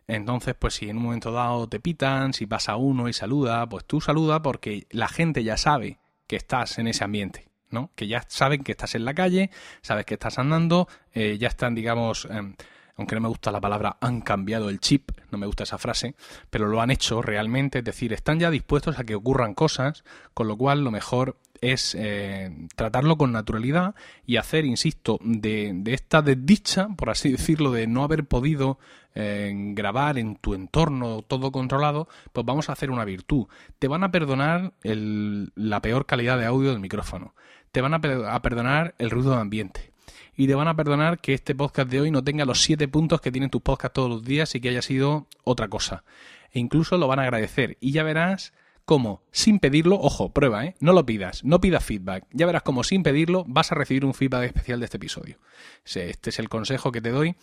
Entonces, 0.07 0.55
pues 0.59 0.75
si 0.75 0.89
en 0.89 0.97
un 0.97 1.03
momento 1.03 1.31
dado 1.31 1.67
te 1.67 1.79
pitan, 1.79 2.33
si 2.33 2.45
pasa 2.45 2.75
uno 2.75 3.09
y 3.09 3.13
saluda, 3.13 3.67
pues 3.67 3.85
tú 3.85 4.01
saluda 4.01 4.41
porque 4.41 4.85
la 4.91 5.07
gente 5.07 5.43
ya 5.43 5.57
sabe 5.57 5.99
que 6.27 6.35
estás 6.35 6.77
en 6.77 6.87
ese 6.87 7.03
ambiente. 7.03 7.47
¿no? 7.71 7.91
Que 7.95 8.07
ya 8.07 8.23
saben 8.27 8.63
que 8.63 8.71
estás 8.71 8.95
en 8.95 9.05
la 9.05 9.13
calle, 9.13 9.51
sabes 9.81 10.05
que 10.05 10.15
estás 10.15 10.39
andando, 10.39 10.87
eh, 11.13 11.37
ya 11.39 11.47
están, 11.47 11.75
digamos, 11.75 12.27
em, 12.31 12.55
aunque 12.97 13.15
no 13.15 13.21
me 13.21 13.27
gusta 13.27 13.51
la 13.51 13.61
palabra 13.61 13.97
han 13.99 14.21
cambiado 14.21 14.69
el 14.69 14.79
chip, 14.79 15.11
no 15.31 15.37
me 15.37 15.45
gusta 15.45 15.63
esa 15.63 15.77
frase, 15.77 16.15
pero 16.49 16.67
lo 16.67 16.81
han 16.81 16.91
hecho 16.91 17.21
realmente, 17.21 17.79
es 17.79 17.85
decir, 17.85 18.13
están 18.13 18.39
ya 18.39 18.49
dispuestos 18.49 18.99
a 18.99 19.03
que 19.03 19.15
ocurran 19.15 19.53
cosas, 19.53 20.03
con 20.33 20.47
lo 20.47 20.57
cual 20.57 20.83
lo 20.83 20.91
mejor 20.91 21.37
es 21.61 21.95
eh, 21.97 22.51
tratarlo 22.75 23.17
con 23.17 23.31
naturalidad 23.31 23.95
y 24.25 24.37
hacer, 24.37 24.65
insisto, 24.65 25.19
de, 25.21 25.81
esta 25.87 26.21
desdicha, 26.21 26.89
por 26.95 27.09
así 27.09 27.31
decirlo, 27.31 27.71
de 27.71 27.87
no 27.87 28.03
haber 28.03 28.25
podido 28.25 28.77
eh, 29.13 29.51
grabar 29.73 30.17
en 30.17 30.35
tu 30.35 30.53
entorno 30.53 31.21
todo 31.21 31.51
controlado, 31.51 32.07
pues 32.33 32.45
vamos 32.45 32.69
a 32.69 32.73
hacer 32.73 32.91
una 32.91 33.05
virtud. 33.05 33.47
Te 33.79 33.87
van 33.87 34.03
a 34.03 34.11
perdonar 34.11 34.73
la 34.83 35.81
peor 35.81 36.05
calidad 36.05 36.37
de 36.37 36.45
audio 36.45 36.71
del 36.71 36.79
micrófono, 36.79 37.33
te 37.71 37.81
van 37.81 37.93
a 37.93 38.41
perdonar 38.41 38.95
el 38.99 39.09
ruido 39.09 39.31
de 39.31 39.41
ambiente, 39.41 39.91
y 40.35 40.47
te 40.47 40.55
van 40.55 40.67
a 40.67 40.75
perdonar 40.75 41.19
que 41.19 41.33
este 41.33 41.55
podcast 41.55 41.89
de 41.89 42.01
hoy 42.01 42.11
no 42.11 42.23
tenga 42.23 42.45
los 42.45 42.61
siete 42.61 42.87
puntos 42.87 43.21
que 43.21 43.31
tienen 43.31 43.49
tus 43.49 43.61
podcasts 43.61 43.93
todos 43.93 44.09
los 44.09 44.23
días 44.23 44.53
y 44.55 44.61
que 44.61 44.69
haya 44.69 44.81
sido 44.81 45.27
otra 45.43 45.67
cosa. 45.67 46.03
E 46.51 46.59
incluso 46.59 46.97
lo 46.97 47.07
van 47.07 47.19
a 47.19 47.23
agradecer 47.23 47.77
y 47.79 47.91
ya 47.91 48.03
verás 48.03 48.53
como 48.85 49.23
sin 49.31 49.59
pedirlo, 49.59 49.95
ojo, 49.99 50.31
prueba, 50.31 50.65
¿eh? 50.65 50.75
No 50.79 50.93
lo 50.93 51.05
pidas, 51.05 51.43
no 51.43 51.59
pidas 51.59 51.83
feedback. 51.83 52.25
Ya 52.31 52.45
verás 52.45 52.61
como 52.61 52.83
sin 52.83 53.01
pedirlo 53.01 53.43
vas 53.47 53.71
a 53.71 53.75
recibir 53.75 54.05
un 54.05 54.13
feedback 54.13 54.43
especial 54.43 54.79
de 54.79 54.85
este 54.85 54.97
episodio. 54.97 55.39
Este 55.83 56.29
es 56.29 56.39
el 56.39 56.49
consejo 56.49 56.91
que 56.91 57.01
te 57.01 57.09
doy 57.09 57.35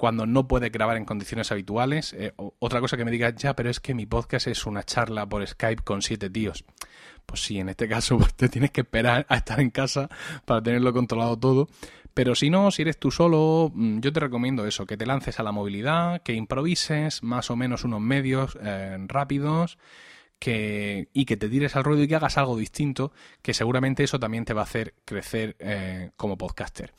cuando 0.00 0.24
no 0.24 0.48
puedes 0.48 0.72
grabar 0.72 0.96
en 0.96 1.04
condiciones 1.04 1.52
habituales. 1.52 2.14
Eh, 2.14 2.32
otra 2.58 2.80
cosa 2.80 2.96
que 2.96 3.04
me 3.04 3.10
digas, 3.10 3.34
ya, 3.36 3.54
pero 3.54 3.68
es 3.68 3.80
que 3.80 3.92
mi 3.92 4.06
podcast 4.06 4.46
es 4.46 4.64
una 4.64 4.82
charla 4.82 5.28
por 5.28 5.46
Skype 5.46 5.82
con 5.84 6.00
siete 6.00 6.30
tíos. 6.30 6.64
Pues 7.26 7.42
sí, 7.42 7.60
en 7.60 7.68
este 7.68 7.86
caso 7.86 8.16
pues, 8.18 8.34
te 8.34 8.48
tienes 8.48 8.70
que 8.70 8.80
esperar 8.80 9.26
a 9.28 9.36
estar 9.36 9.60
en 9.60 9.70
casa 9.70 10.08
para 10.46 10.62
tenerlo 10.62 10.94
controlado 10.94 11.38
todo. 11.38 11.68
Pero 12.14 12.34
si 12.34 12.50
no, 12.50 12.70
si 12.70 12.82
eres 12.82 12.98
tú 12.98 13.10
solo, 13.10 13.70
mm, 13.74 14.00
yo 14.00 14.12
te 14.12 14.20
recomiendo 14.20 14.66
eso, 14.66 14.86
que 14.86 14.96
te 14.96 15.06
lances 15.06 15.38
a 15.40 15.42
la 15.42 15.52
movilidad, 15.52 16.22
que 16.22 16.34
improvises 16.34 17.22
más 17.22 17.50
o 17.50 17.56
menos 17.56 17.84
unos 17.84 18.00
medios 18.00 18.58
eh, 18.62 18.96
rápidos 19.06 19.78
que, 20.40 21.08
y 21.12 21.26
que 21.26 21.36
te 21.36 21.48
tires 21.48 21.76
al 21.76 21.84
ruido 21.84 22.02
y 22.02 22.08
que 22.08 22.16
hagas 22.16 22.38
algo 22.38 22.56
distinto, 22.56 23.12
que 23.42 23.54
seguramente 23.54 24.02
eso 24.02 24.18
también 24.18 24.44
te 24.44 24.54
va 24.54 24.62
a 24.62 24.64
hacer 24.64 24.94
crecer 25.04 25.54
eh, 25.60 26.10
como 26.16 26.36
podcaster. 26.36 26.92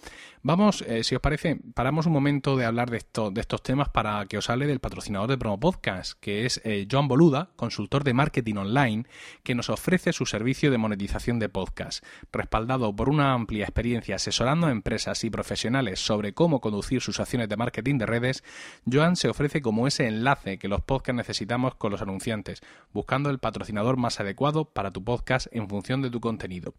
Vamos, 0.44 0.84
eh, 0.88 1.04
si 1.04 1.14
os 1.14 1.22
parece, 1.22 1.60
paramos 1.76 2.08
un 2.08 2.14
momento 2.14 2.56
de 2.56 2.66
hablar 2.66 2.90
de 2.90 2.98
estos 2.98 3.64
temas 3.64 3.90
para 3.90 4.26
que 4.26 4.38
os 4.40 4.50
hable 4.50 4.66
del 4.66 4.80
patrocinador 4.80 5.30
de 5.30 5.38
Promo 5.38 5.60
Podcast, 5.60 6.20
que 6.20 6.46
es 6.46 6.62
eh, 6.64 6.88
Joan 6.90 7.08
Boluda, 7.08 7.50
consultor 7.56 8.04
de 8.04 8.14
marketing 8.14 8.56
online, 8.56 9.06
que 9.44 9.56
nos 9.56 9.70
ofrece 9.70 10.14
su 10.14 10.26
servicio 10.26 10.72
de 10.72 10.78
monetización 10.78 11.40
de 11.40 11.50
podcast, 11.50 12.04
respaldado 12.32 12.96
por 12.96 13.10
una 13.10 13.34
amplia 13.34 13.66
experiencia 13.66 14.16
asesorando 14.16 14.68
a 14.68 14.72
empresas 14.72 15.24
y 15.24 15.30
profesionales 15.30 16.00
sobre 16.00 16.34
cómo 16.34 16.62
conducir 16.62 17.02
sus 17.02 17.20
acciones 17.20 17.50
de 17.50 17.58
marketing 17.58 17.98
de 17.98 18.06
redes. 18.06 18.44
Joan 18.92 19.16
se 19.16 19.30
ofrece 19.30 19.62
como 19.62 19.88
ese 19.88 20.08
enlace 20.08 20.58
que 20.58 20.68
los 20.68 20.82
podcasts 20.82 21.18
necesitamos 21.18 21.76
con 21.76 21.92
los 21.92 22.02
anunciantes, 22.02 22.62
buscando 22.94 23.31
el 23.32 23.40
patrocinador 23.40 23.98
más 23.98 24.20
adecuado 24.20 24.66
para 24.66 24.92
tu 24.92 25.04
podcast 25.04 25.48
en 25.52 25.68
función 25.68 26.02
de 26.02 26.12
tu 26.12 26.20
contenido. 26.22 26.76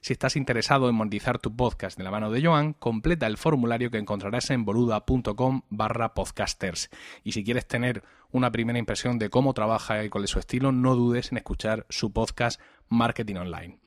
Si 0.00 0.12
estás 0.12 0.36
interesado 0.36 0.88
en 0.88 0.94
monetizar 0.94 1.38
tu 1.38 1.54
podcast 1.54 1.98
de 1.98 2.04
la 2.04 2.10
mano 2.10 2.30
de 2.30 2.44
Joan, 2.44 2.74
completa 2.74 3.26
el 3.26 3.36
formulario 3.36 3.90
que 3.90 3.98
encontrarás 3.98 4.50
en 4.50 4.64
boluda.com 4.64 5.62
barra 5.70 6.14
podcasters. 6.14 6.90
Y 7.24 7.32
si 7.32 7.42
quieres 7.42 7.66
tener 7.66 8.04
una 8.30 8.52
primera 8.52 8.78
impresión 8.78 9.18
de 9.18 9.30
cómo 9.30 9.54
trabaja 9.54 10.04
y 10.04 10.08
cuál 10.08 10.24
es 10.24 10.30
su 10.30 10.38
estilo, 10.38 10.72
no 10.72 10.94
dudes 10.94 11.32
en 11.32 11.38
escuchar 11.38 11.86
su 11.88 12.12
podcast 12.12 12.60
Marketing 12.88 13.36
Online. 13.36 13.80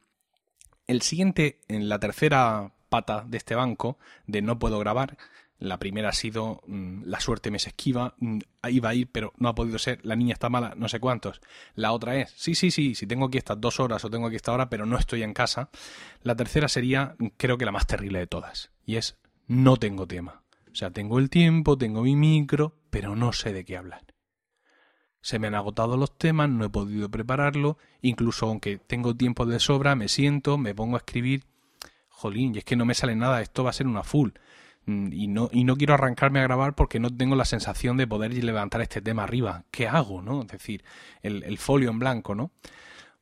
El 0.88 1.02
siguiente, 1.02 1.60
en 1.68 1.90
la 1.90 2.00
tercera 2.00 2.74
pata 2.90 3.26
de 3.28 3.38
este 3.38 3.56
banco, 3.56 3.98
de 4.26 4.42
no 4.42 4.60
puedo 4.60 4.80
grabar, 4.80 5.18
la 5.60 5.80
primera 5.80 6.10
ha 6.10 6.14
sido 6.14 6.62
mm, 6.68 7.04
la 7.06 7.20
suerte 7.20 7.52
me 7.52 7.60
se 7.60 7.70
esquiva, 7.70 8.16
mm, 8.20 8.40
iba 8.70 8.90
a 8.90 8.96
ir, 8.96 9.10
pero 9.12 9.34
no 9.38 9.50
ha 9.50 9.56
podido 9.56 9.80
ser, 9.80 10.00
la 10.06 10.16
niña 10.16 10.34
está 10.34 10.50
mala, 10.50 10.74
no 10.76 10.88
sé 10.88 11.00
cuántos. 11.00 11.42
La 11.76 11.92
otra 11.92 12.16
es, 12.18 12.32
sí, 12.36 12.56
sí, 12.56 12.72
sí, 12.72 12.96
si 12.96 13.08
tengo 13.08 13.26
aquí 13.26 13.38
estas 13.38 13.60
dos 13.60 13.80
horas 13.80 14.04
o 14.06 14.10
tengo 14.10 14.28
aquí 14.28 14.36
esta 14.36 14.54
hora, 14.54 14.70
pero 14.70 14.86
no 14.86 14.98
estoy 14.98 15.24
en 15.24 15.34
casa. 15.34 15.70
La 16.22 16.36
tercera 16.36 16.68
sería, 16.68 17.16
creo 17.38 17.58
que 17.58 17.66
la 17.66 17.72
más 17.72 17.88
terrible 17.88 18.20
de 18.20 18.28
todas, 18.28 18.72
y 18.86 18.96
es, 18.98 19.18
no 19.48 19.78
tengo 19.78 20.08
tema. 20.08 20.44
O 20.72 20.76
sea, 20.76 20.92
tengo 20.92 21.18
el 21.18 21.30
tiempo, 21.30 21.78
tengo 21.78 22.04
mi 22.04 22.16
micro, 22.16 22.76
pero 22.92 23.16
no 23.16 23.34
sé 23.34 23.52
de 23.52 23.66
qué 23.66 23.78
hablar. 23.78 24.06
Se 25.22 25.40
me 25.40 25.48
han 25.48 25.56
agotado 25.56 25.98
los 25.98 26.18
temas, 26.18 26.50
no 26.50 26.66
he 26.66 26.70
podido 26.70 27.10
prepararlo, 27.10 27.78
incluso 28.02 28.46
aunque 28.46 28.78
tengo 28.78 29.16
tiempo 29.16 29.46
de 29.46 29.60
sobra, 29.60 29.96
me 29.96 30.08
siento, 30.08 30.58
me 30.58 30.76
pongo 30.76 30.96
a 30.96 31.00
escribir. 31.00 31.46
Jolín, 32.10 32.56
y 32.56 32.60
es 32.60 32.64
que 32.64 32.76
no 32.76 32.86
me 32.86 32.94
sale 32.94 33.16
nada, 33.16 33.42
esto 33.42 33.64
va 33.64 33.72
a 33.72 33.74
ser 33.74 33.88
una 33.88 34.04
full. 34.04 34.30
Mm, 34.88 35.14
y 35.14 35.28
no, 35.28 35.50
y 35.52 35.64
no 35.64 35.76
quiero 35.76 35.94
arrancarme 35.94 36.40
a 36.40 36.44
grabar 36.44 36.74
porque 36.74 37.00
no 37.00 37.16
tengo 37.16 37.36
la 37.36 37.46
sensación 37.46 37.98
de 37.98 38.08
poder 38.08 38.34
levantar 38.44 38.82
este 38.82 39.02
tema 39.02 39.24
arriba. 39.24 39.66
¿Qué 39.70 39.88
hago, 39.88 40.22
no? 40.22 40.42
Es 40.42 40.48
decir, 40.48 40.84
el, 41.22 41.44
el 41.44 41.58
folio 41.60 41.92
en 41.92 42.00
blanco, 42.00 42.34
¿no? 42.34 42.52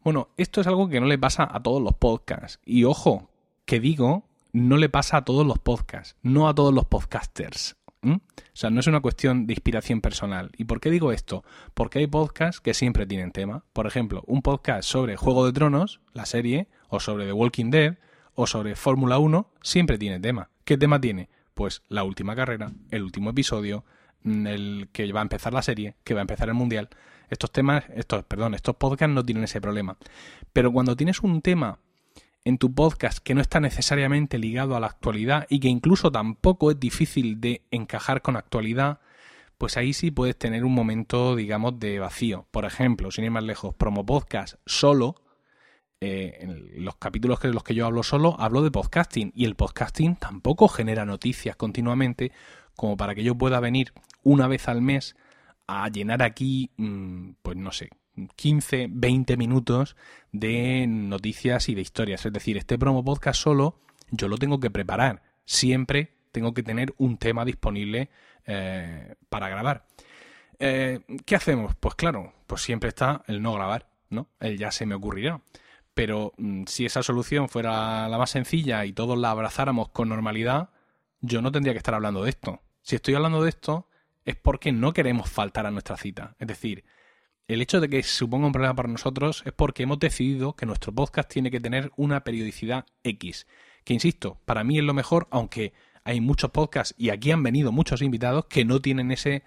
Bueno, 0.04 0.30
esto 0.38 0.62
es 0.62 0.68
algo 0.68 0.88
que 0.88 1.02
no 1.02 1.08
le 1.08 1.18
pasa 1.18 1.48
a 1.52 1.62
todos 1.62 1.82
los 1.82 1.96
podcasts. 1.96 2.60
Y 2.64 2.84
ojo, 2.86 3.30
que 3.66 3.80
digo, 3.80 4.24
no 4.54 4.78
le 4.78 4.88
pasa 4.88 5.18
a 5.18 5.26
todos 5.26 5.46
los 5.46 5.60
podcasts, 5.60 6.16
no 6.22 6.48
a 6.48 6.56
todos 6.56 6.74
los 6.74 6.86
podcasters. 6.86 7.76
O 8.14 8.20
sea, 8.54 8.70
no 8.70 8.80
es 8.80 8.88
una 8.88 9.02
cuestión 9.02 9.48
de 9.48 9.54
inspiración 9.54 10.00
personal. 10.00 10.52
¿Y 10.58 10.66
por 10.66 10.80
qué 10.80 10.92
digo 10.92 11.12
esto? 11.12 11.44
Porque 11.74 12.00
hay 12.00 12.08
podcasts 12.08 12.62
que 12.62 12.74
siempre 12.74 13.06
tienen 13.06 13.32
tema. 13.32 13.66
Por 13.74 13.88
ejemplo, 13.88 14.24
un 14.28 14.42
podcast 14.42 14.88
sobre 14.88 15.18
Juego 15.18 15.46
de 15.46 15.54
Tronos, 15.54 16.02
la 16.14 16.26
serie, 16.26 16.68
o 16.88 17.00
sobre 17.00 17.26
The 17.26 17.34
Walking 17.34 17.72
Dead, 17.72 17.98
o 18.36 18.48
sobre 18.48 18.76
Fórmula 18.76 19.18
1, 19.18 19.50
siempre 19.62 19.98
tiene 19.98 20.20
tema. 20.20 20.50
¿Qué 20.66 20.78
tema 20.78 21.02
tiene? 21.02 21.30
Pues 21.56 21.82
la 21.88 22.04
última 22.04 22.36
carrera, 22.36 22.72
el 22.92 23.02
último 23.02 23.32
episodio, 23.32 23.84
mm, 24.22 24.48
el 24.48 24.90
que 24.92 25.12
va 25.12 25.22
a 25.22 25.24
empezar 25.24 25.54
la 25.54 25.64
serie, 25.64 25.96
que 26.04 26.14
va 26.14 26.20
a 26.20 26.22
empezar 26.22 26.50
el 26.50 26.54
mundial. 26.54 26.90
Estos 27.30 27.52
temas, 27.52 27.86
estos, 27.96 28.24
perdón, 28.26 28.54
estos 28.54 28.76
podcasts 28.76 29.16
no 29.16 29.26
tienen 29.26 29.46
ese 29.46 29.60
problema. 29.60 29.98
Pero 30.54 30.72
cuando 30.72 30.96
tienes 30.96 31.22
un 31.22 31.42
tema 31.42 31.80
en 32.44 32.60
tu 32.60 32.76
podcast 32.76 33.18
que 33.20 33.34
no 33.34 33.42
está 33.42 33.60
necesariamente 33.60 34.38
ligado 34.38 34.76
a 34.76 34.80
la 34.80 34.88
actualidad 34.88 35.48
y 35.50 35.60
que 35.60 35.70
incluso 35.70 36.12
tampoco 36.12 36.70
es 36.70 36.80
difícil 36.80 37.42
de 37.42 37.64
encajar 37.72 38.22
con 38.22 38.36
actualidad, 38.36 39.00
pues 39.58 39.78
ahí 39.78 39.94
sí 39.94 40.12
puedes 40.12 40.38
tener 40.38 40.66
un 40.66 40.74
momento, 40.74 41.36
digamos, 41.36 41.80
de 41.80 41.98
vacío. 42.00 42.46
Por 42.52 42.66
ejemplo, 42.66 43.10
sin 43.10 43.24
ir 43.24 43.32
más 43.32 43.44
lejos, 43.44 43.74
promo 43.74 44.06
podcast 44.06 44.56
solo 44.66 45.16
eh, 46.02 46.38
en 46.42 46.84
los 46.84 46.96
capítulos 46.98 47.40
que 47.40 47.48
los 47.48 47.64
que 47.64 47.74
yo 47.74 47.86
hablo 47.86 48.04
solo, 48.04 48.36
hablo 48.40 48.62
de 48.62 48.72
podcasting 48.72 49.32
y 49.36 49.46
el 49.46 49.56
podcasting 49.56 50.16
tampoco 50.18 50.68
genera 50.68 51.06
noticias 51.06 51.56
continuamente 51.56 52.32
como 52.76 52.98
para 52.98 53.16
que 53.16 53.24
yo 53.24 53.36
pueda 53.36 53.60
venir 53.60 53.94
una 54.24 54.48
vez 54.48 54.68
al 54.68 54.82
mes 54.82 55.16
a 55.68 55.88
llenar 55.90 56.22
aquí, 56.22 56.72
mm, 56.78 57.32
pues 57.42 57.58
no 57.58 57.72
sé, 57.72 57.90
15, 58.36 58.88
20 58.90 59.38
minutos 59.38 59.96
de 60.32 60.86
noticias 60.88 61.70
y 61.70 61.76
de 61.76 61.82
historias. 61.82 62.26
Es 62.26 62.34
decir, 62.34 62.58
este 62.58 62.78
promo 62.78 63.04
podcast 63.04 63.42
solo 63.42 63.80
yo 64.12 64.28
lo 64.28 64.38
tengo 64.38 64.60
que 64.60 64.70
preparar. 64.72 65.24
Siempre 65.46 66.14
tengo 66.32 66.54
que 66.54 66.64
tener 66.64 66.94
un 66.98 67.18
tema 67.18 67.46
disponible 67.46 68.10
eh, 68.46 69.16
para 69.30 69.50
grabar. 69.50 69.86
Eh, 70.60 71.00
¿Qué 71.26 71.36
hacemos? 71.36 71.76
Pues 71.76 71.96
claro, 71.96 72.34
pues 72.48 72.62
siempre 72.62 72.90
está 72.90 73.24
el 73.28 73.42
no 73.42 73.54
grabar, 73.54 73.88
¿no? 74.10 74.30
El 74.40 74.58
ya 74.58 74.72
se 74.72 74.86
me 74.86 74.96
ocurrirá. 74.96 75.42
Pero 75.96 76.34
mm, 76.38 76.66
si 76.68 76.86
esa 76.86 77.02
solución 77.02 77.50
fuera 77.50 78.08
la 78.08 78.18
más 78.20 78.30
sencilla 78.30 78.86
y 78.86 78.94
todos 78.94 79.18
la 79.18 79.32
abrazáramos 79.32 79.90
con 79.90 80.10
normalidad, 80.10 80.70
yo 81.22 81.42
no 81.42 81.52
tendría 81.52 81.74
que 81.74 81.80
estar 81.80 81.96
hablando 81.96 82.24
de 82.24 82.30
esto. 82.30 82.62
Si 82.84 82.96
estoy 82.96 83.16
hablando 83.16 83.42
de 83.42 83.50
esto 83.50 83.88
es 84.26 84.36
porque 84.36 84.72
no 84.72 84.94
queremos 84.94 85.30
faltar 85.30 85.66
a 85.66 85.72
nuestra 85.72 85.98
cita. 85.98 86.36
Es 86.38 86.48
decir, 86.48 86.84
el 87.48 87.62
hecho 87.62 87.80
de 87.80 87.90
que 87.90 88.04
suponga 88.04 88.48
un 88.48 88.52
problema 88.52 88.76
para 88.76 88.90
nosotros 88.90 89.44
es 89.46 89.54
porque 89.54 89.84
hemos 89.84 90.00
decidido 90.00 90.56
que 90.56 90.66
nuestro 90.66 90.94
podcast 90.94 91.32
tiene 91.32 91.50
que 91.50 91.60
tener 91.60 91.92
una 91.96 92.24
periodicidad 92.24 92.86
X. 93.04 93.48
Que 93.84 93.94
insisto, 93.94 94.40
para 94.46 94.64
mí 94.64 94.78
es 94.80 94.84
lo 94.84 94.94
mejor, 94.94 95.28
aunque 95.32 95.74
hay 96.04 96.22
muchos 96.22 96.52
podcasts 96.52 96.94
y 96.98 97.10
aquí 97.10 97.32
han 97.32 97.44
venido 97.44 97.72
muchos 97.72 98.02
invitados 98.02 98.46
que 98.46 98.66
no 98.66 98.82
tienen 98.82 99.12
ese 99.12 99.44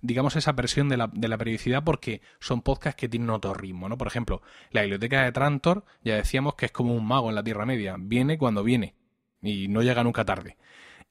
digamos, 0.00 0.36
esa 0.36 0.54
presión 0.54 0.88
de 0.88 0.96
la, 0.96 1.10
de 1.12 1.28
la 1.28 1.38
periodicidad 1.38 1.84
porque 1.84 2.20
son 2.40 2.62
podcasts 2.62 2.98
que 2.98 3.08
tienen 3.08 3.30
otro 3.30 3.54
ritmo, 3.54 3.88
¿no? 3.88 3.98
Por 3.98 4.06
ejemplo, 4.06 4.42
la 4.70 4.82
biblioteca 4.82 5.24
de 5.24 5.32
Trantor, 5.32 5.84
ya 6.04 6.16
decíamos 6.16 6.54
que 6.54 6.66
es 6.66 6.72
como 6.72 6.94
un 6.94 7.06
mago 7.06 7.28
en 7.28 7.34
la 7.34 7.42
Tierra 7.42 7.66
Media, 7.66 7.96
viene 7.98 8.38
cuando 8.38 8.62
viene 8.62 8.94
y 9.42 9.68
no 9.68 9.82
llega 9.82 10.04
nunca 10.04 10.24
tarde. 10.24 10.56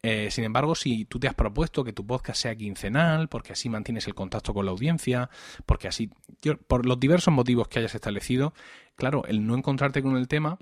Eh, 0.03 0.29
sin 0.31 0.43
embargo, 0.43 0.75
si 0.75 1.05
tú 1.05 1.19
te 1.19 1.27
has 1.27 1.33
propuesto 1.33 1.83
que 1.83 1.91
tu 1.91 2.05
podcast 2.05 2.41
sea 2.41 2.55
quincenal, 2.55 3.29
porque 3.29 3.53
así 3.53 3.67
mantienes 3.67 4.07
el 4.07 4.15
contacto 4.15 4.53
con 4.53 4.65
la 4.65 4.71
audiencia, 4.71 5.29
porque 5.65 5.87
así, 5.87 6.11
por 6.67 6.85
los 6.85 6.99
diversos 6.99 7.33
motivos 7.33 7.67
que 7.67 7.79
hayas 7.79 7.95
establecido, 7.95 8.53
claro, 8.95 9.25
el 9.25 9.45
no 9.45 9.55
encontrarte 9.55 10.03
con 10.03 10.15
el 10.15 10.27
tema 10.27 10.59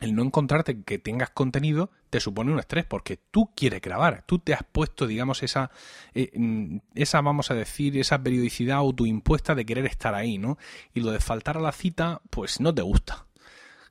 el 0.00 0.14
no 0.14 0.22
encontrarte 0.22 0.82
que 0.82 0.98
tengas 0.98 1.30
contenido 1.30 1.90
te 2.08 2.20
supone 2.20 2.52
un 2.52 2.58
estrés 2.58 2.84
porque 2.86 3.18
tú 3.30 3.50
quieres 3.54 3.80
grabar, 3.80 4.24
tú 4.26 4.38
te 4.38 4.54
has 4.54 4.64
puesto, 4.64 5.06
digamos, 5.06 5.42
esa, 5.42 5.70
eh, 6.14 6.30
mm, 6.34 6.78
esa, 6.94 7.20
vamos 7.20 7.50
a 7.50 7.54
decir, 7.54 7.96
esa 7.98 8.22
periodicidad 8.22 8.78
autoimpuesta 8.78 9.54
de 9.54 9.66
querer 9.66 9.86
estar 9.86 10.14
ahí, 10.14 10.38
¿no? 10.38 10.58
Y 10.94 11.00
lo 11.00 11.12
de 11.12 11.20
faltar 11.20 11.58
a 11.58 11.60
la 11.60 11.72
cita, 11.72 12.22
pues 12.30 12.60
no 12.60 12.74
te 12.74 12.82
gusta. 12.82 13.26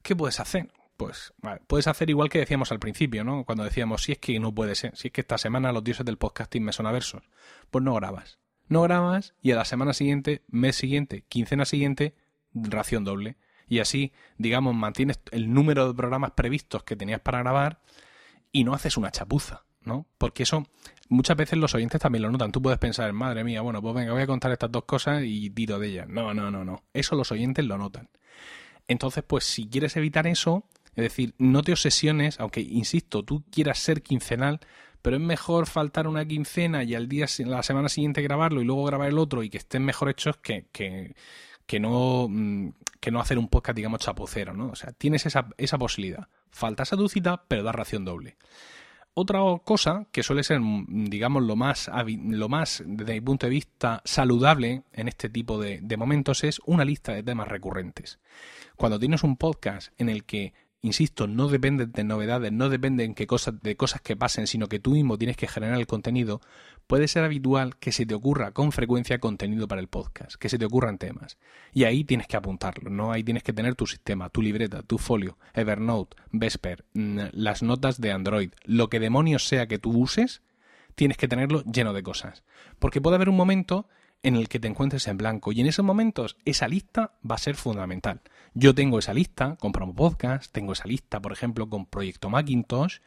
¿Qué 0.01 0.15
puedes 0.15 0.39
hacer? 0.39 0.71
Pues 0.97 1.33
puedes 1.67 1.87
hacer 1.87 2.09
igual 2.09 2.29
que 2.29 2.39
decíamos 2.39 2.73
al 2.73 2.79
principio, 2.79 3.23
¿no? 3.23 3.45
Cuando 3.45 3.63
decíamos, 3.63 4.03
si 4.03 4.11
es 4.11 4.17
que 4.17 4.37
no 4.39 4.53
puede 4.53 4.75
ser, 4.75 4.97
si 4.97 5.07
es 5.07 5.13
que 5.13 5.21
esta 5.21 5.37
semana 5.37 5.71
los 5.71 5.83
dioses 5.83 6.05
del 6.05 6.17
podcasting 6.17 6.63
me 6.63 6.73
son 6.73 6.87
aversos, 6.87 7.23
pues 7.71 7.85
no 7.85 7.93
grabas. 7.93 8.39
No 8.67 8.81
grabas 8.81 9.33
y 9.41 9.51
a 9.51 9.55
la 9.55 9.65
semana 9.65 9.93
siguiente, 9.93 10.43
mes 10.47 10.75
siguiente, 10.75 11.23
quincena 11.29 11.65
siguiente, 11.65 12.15
ración 12.53 13.05
doble 13.05 13.37
y 13.69 13.79
así, 13.79 14.11
digamos, 14.37 14.75
mantienes 14.75 15.19
el 15.31 15.53
número 15.53 15.87
de 15.87 15.93
programas 15.93 16.31
previstos 16.31 16.83
que 16.83 16.95
tenías 16.95 17.21
para 17.21 17.39
grabar 17.39 17.81
y 18.51 18.63
no 18.63 18.73
haces 18.73 18.97
una 18.97 19.11
chapuza, 19.11 19.63
¿no? 19.81 20.07
Porque 20.17 20.43
eso 20.43 20.67
muchas 21.07 21.37
veces 21.37 21.59
los 21.59 21.75
oyentes 21.75 22.01
también 22.01 22.23
lo 22.23 22.31
notan. 22.31 22.51
Tú 22.51 22.61
puedes 22.61 22.79
pensar, 22.79 23.13
madre 23.13 23.43
mía, 23.43 23.61
bueno, 23.61 23.79
pues 23.79 23.93
venga, 23.93 24.11
voy 24.11 24.23
a 24.23 24.27
contar 24.27 24.51
estas 24.51 24.71
dos 24.71 24.85
cosas 24.85 25.21
y 25.23 25.51
tiro 25.51 25.77
de 25.77 25.87
ellas. 25.87 26.09
No, 26.09 26.33
no, 26.33 26.49
no, 26.49 26.65
no. 26.65 26.83
Eso 26.93 27.15
los 27.15 27.31
oyentes 27.31 27.63
lo 27.63 27.77
notan. 27.77 28.09
Entonces, 28.87 29.23
pues 29.25 29.43
si 29.43 29.69
quieres 29.69 29.95
evitar 29.95 30.25
eso, 30.25 30.65
es 30.95 31.03
decir, 31.03 31.35
no 31.37 31.61
te 31.61 31.71
obsesiones, 31.71 32.39
aunque, 32.39 32.61
insisto, 32.61 33.23
tú 33.23 33.43
quieras 33.51 33.77
ser 33.77 34.01
quincenal, 34.01 34.59
pero 35.03 35.17
es 35.17 35.21
mejor 35.21 35.67
faltar 35.67 36.07
una 36.07 36.25
quincena 36.25 36.83
y 36.83 36.95
al 36.95 37.07
día, 37.07 37.27
la 37.45 37.61
semana 37.61 37.87
siguiente 37.87 38.23
grabarlo 38.23 38.61
y 38.61 38.65
luego 38.65 38.83
grabar 38.85 39.09
el 39.09 39.19
otro 39.19 39.43
y 39.43 39.51
que 39.51 39.59
estén 39.59 39.85
mejor 39.85 40.09
hechos 40.09 40.37
que, 40.37 40.65
que 40.71 41.13
que 41.69 41.79
no, 41.79 42.25
mm, 42.27 42.69
que 42.99 43.11
no 43.11 43.19
hacer 43.19 43.37
un 43.37 43.47
podcast, 43.47 43.75
digamos, 43.75 44.01
chapucero, 44.01 44.53
¿no? 44.53 44.69
O 44.69 44.75
sea, 44.75 44.91
tienes 44.91 45.25
esa, 45.25 45.47
esa 45.57 45.77
posibilidad. 45.77 46.27
Falta 46.51 46.85
seducida, 46.85 47.45
pero 47.47 47.63
da 47.63 47.71
ración 47.71 48.05
doble. 48.05 48.37
Otra 49.13 49.39
cosa 49.65 50.07
que 50.11 50.23
suele 50.23 50.43
ser, 50.43 50.61
digamos, 50.87 51.43
lo 51.43 51.55
más, 51.55 51.89
lo 52.07 52.47
más, 52.47 52.83
desde 52.85 53.13
mi 53.13 53.21
punto 53.21 53.47
de 53.47 53.51
vista, 53.51 54.01
saludable 54.05 54.83
en 54.93 55.07
este 55.07 55.29
tipo 55.29 55.59
de 55.59 55.97
momentos 55.97 56.43
es 56.43 56.61
una 56.65 56.85
lista 56.85 57.13
de 57.13 57.23
temas 57.23 57.47
recurrentes. 57.47 58.19
Cuando 58.77 58.99
tienes 58.99 59.23
un 59.23 59.35
podcast 59.35 59.91
en 59.97 60.07
el 60.07 60.23
que 60.23 60.53
insisto, 60.81 61.27
no 61.27 61.47
depende 61.47 61.85
de 61.85 62.03
novedades, 62.03 62.51
no 62.51 62.69
depende 62.69 63.03
en 63.03 63.13
qué 63.13 63.27
cosas, 63.27 63.61
de 63.61 63.75
cosas 63.75 64.01
que 64.01 64.15
pasen, 64.15 64.47
sino 64.47 64.67
que 64.67 64.79
tú 64.79 64.91
mismo 64.91 65.17
tienes 65.17 65.37
que 65.37 65.47
generar 65.47 65.77
el 65.77 65.87
contenido, 65.87 66.41
puede 66.87 67.07
ser 67.07 67.23
habitual 67.23 67.77
que 67.77 67.91
se 67.91 68.05
te 68.05 68.15
ocurra 68.15 68.51
con 68.51 68.71
frecuencia 68.71 69.19
contenido 69.19 69.67
para 69.67 69.81
el 69.81 69.87
podcast, 69.87 70.35
que 70.35 70.49
se 70.49 70.57
te 70.57 70.65
ocurran 70.65 70.97
temas. 70.97 71.37
Y 71.73 71.83
ahí 71.83 72.03
tienes 72.03 72.27
que 72.27 72.37
apuntarlo, 72.37 72.89
¿no? 72.89 73.11
Ahí 73.11 73.23
tienes 73.23 73.43
que 73.43 73.53
tener 73.53 73.75
tu 73.75 73.87
sistema, 73.87 74.29
tu 74.29 74.41
libreta, 74.41 74.81
tu 74.81 74.97
folio, 74.97 75.37
Evernote, 75.53 76.15
Vesper, 76.31 76.85
mm, 76.93 77.19
las 77.33 77.61
notas 77.61 77.99
de 77.99 78.11
Android, 78.11 78.51
lo 78.63 78.89
que 78.89 78.99
demonios 78.99 79.47
sea 79.47 79.67
que 79.67 79.79
tú 79.79 79.91
uses, 79.91 80.41
tienes 80.95 81.17
que 81.17 81.27
tenerlo 81.27 81.63
lleno 81.63 81.93
de 81.93 82.03
cosas. 82.03 82.43
Porque 82.79 83.01
puede 83.01 83.15
haber 83.15 83.29
un 83.29 83.37
momento 83.37 83.87
en 84.23 84.35
el 84.35 84.49
que 84.49 84.59
te 84.59 84.67
encuentres 84.67 85.07
en 85.07 85.17
blanco. 85.17 85.51
Y 85.51 85.61
en 85.61 85.67
esos 85.67 85.85
momentos 85.85 86.37
esa 86.45 86.67
lista 86.67 87.13
va 87.29 87.35
a 87.35 87.39
ser 87.39 87.55
fundamental. 87.55 88.21
Yo 88.53 88.75
tengo 88.75 88.99
esa 88.99 89.13
lista 89.13 89.55
con 89.59 89.71
Promo 89.71 89.95
Podcast, 89.95 90.51
tengo 90.51 90.73
esa 90.73 90.87
lista, 90.87 91.21
por 91.21 91.31
ejemplo, 91.31 91.69
con 91.69 91.85
Proyecto 91.85 92.29
Macintosh 92.29 92.97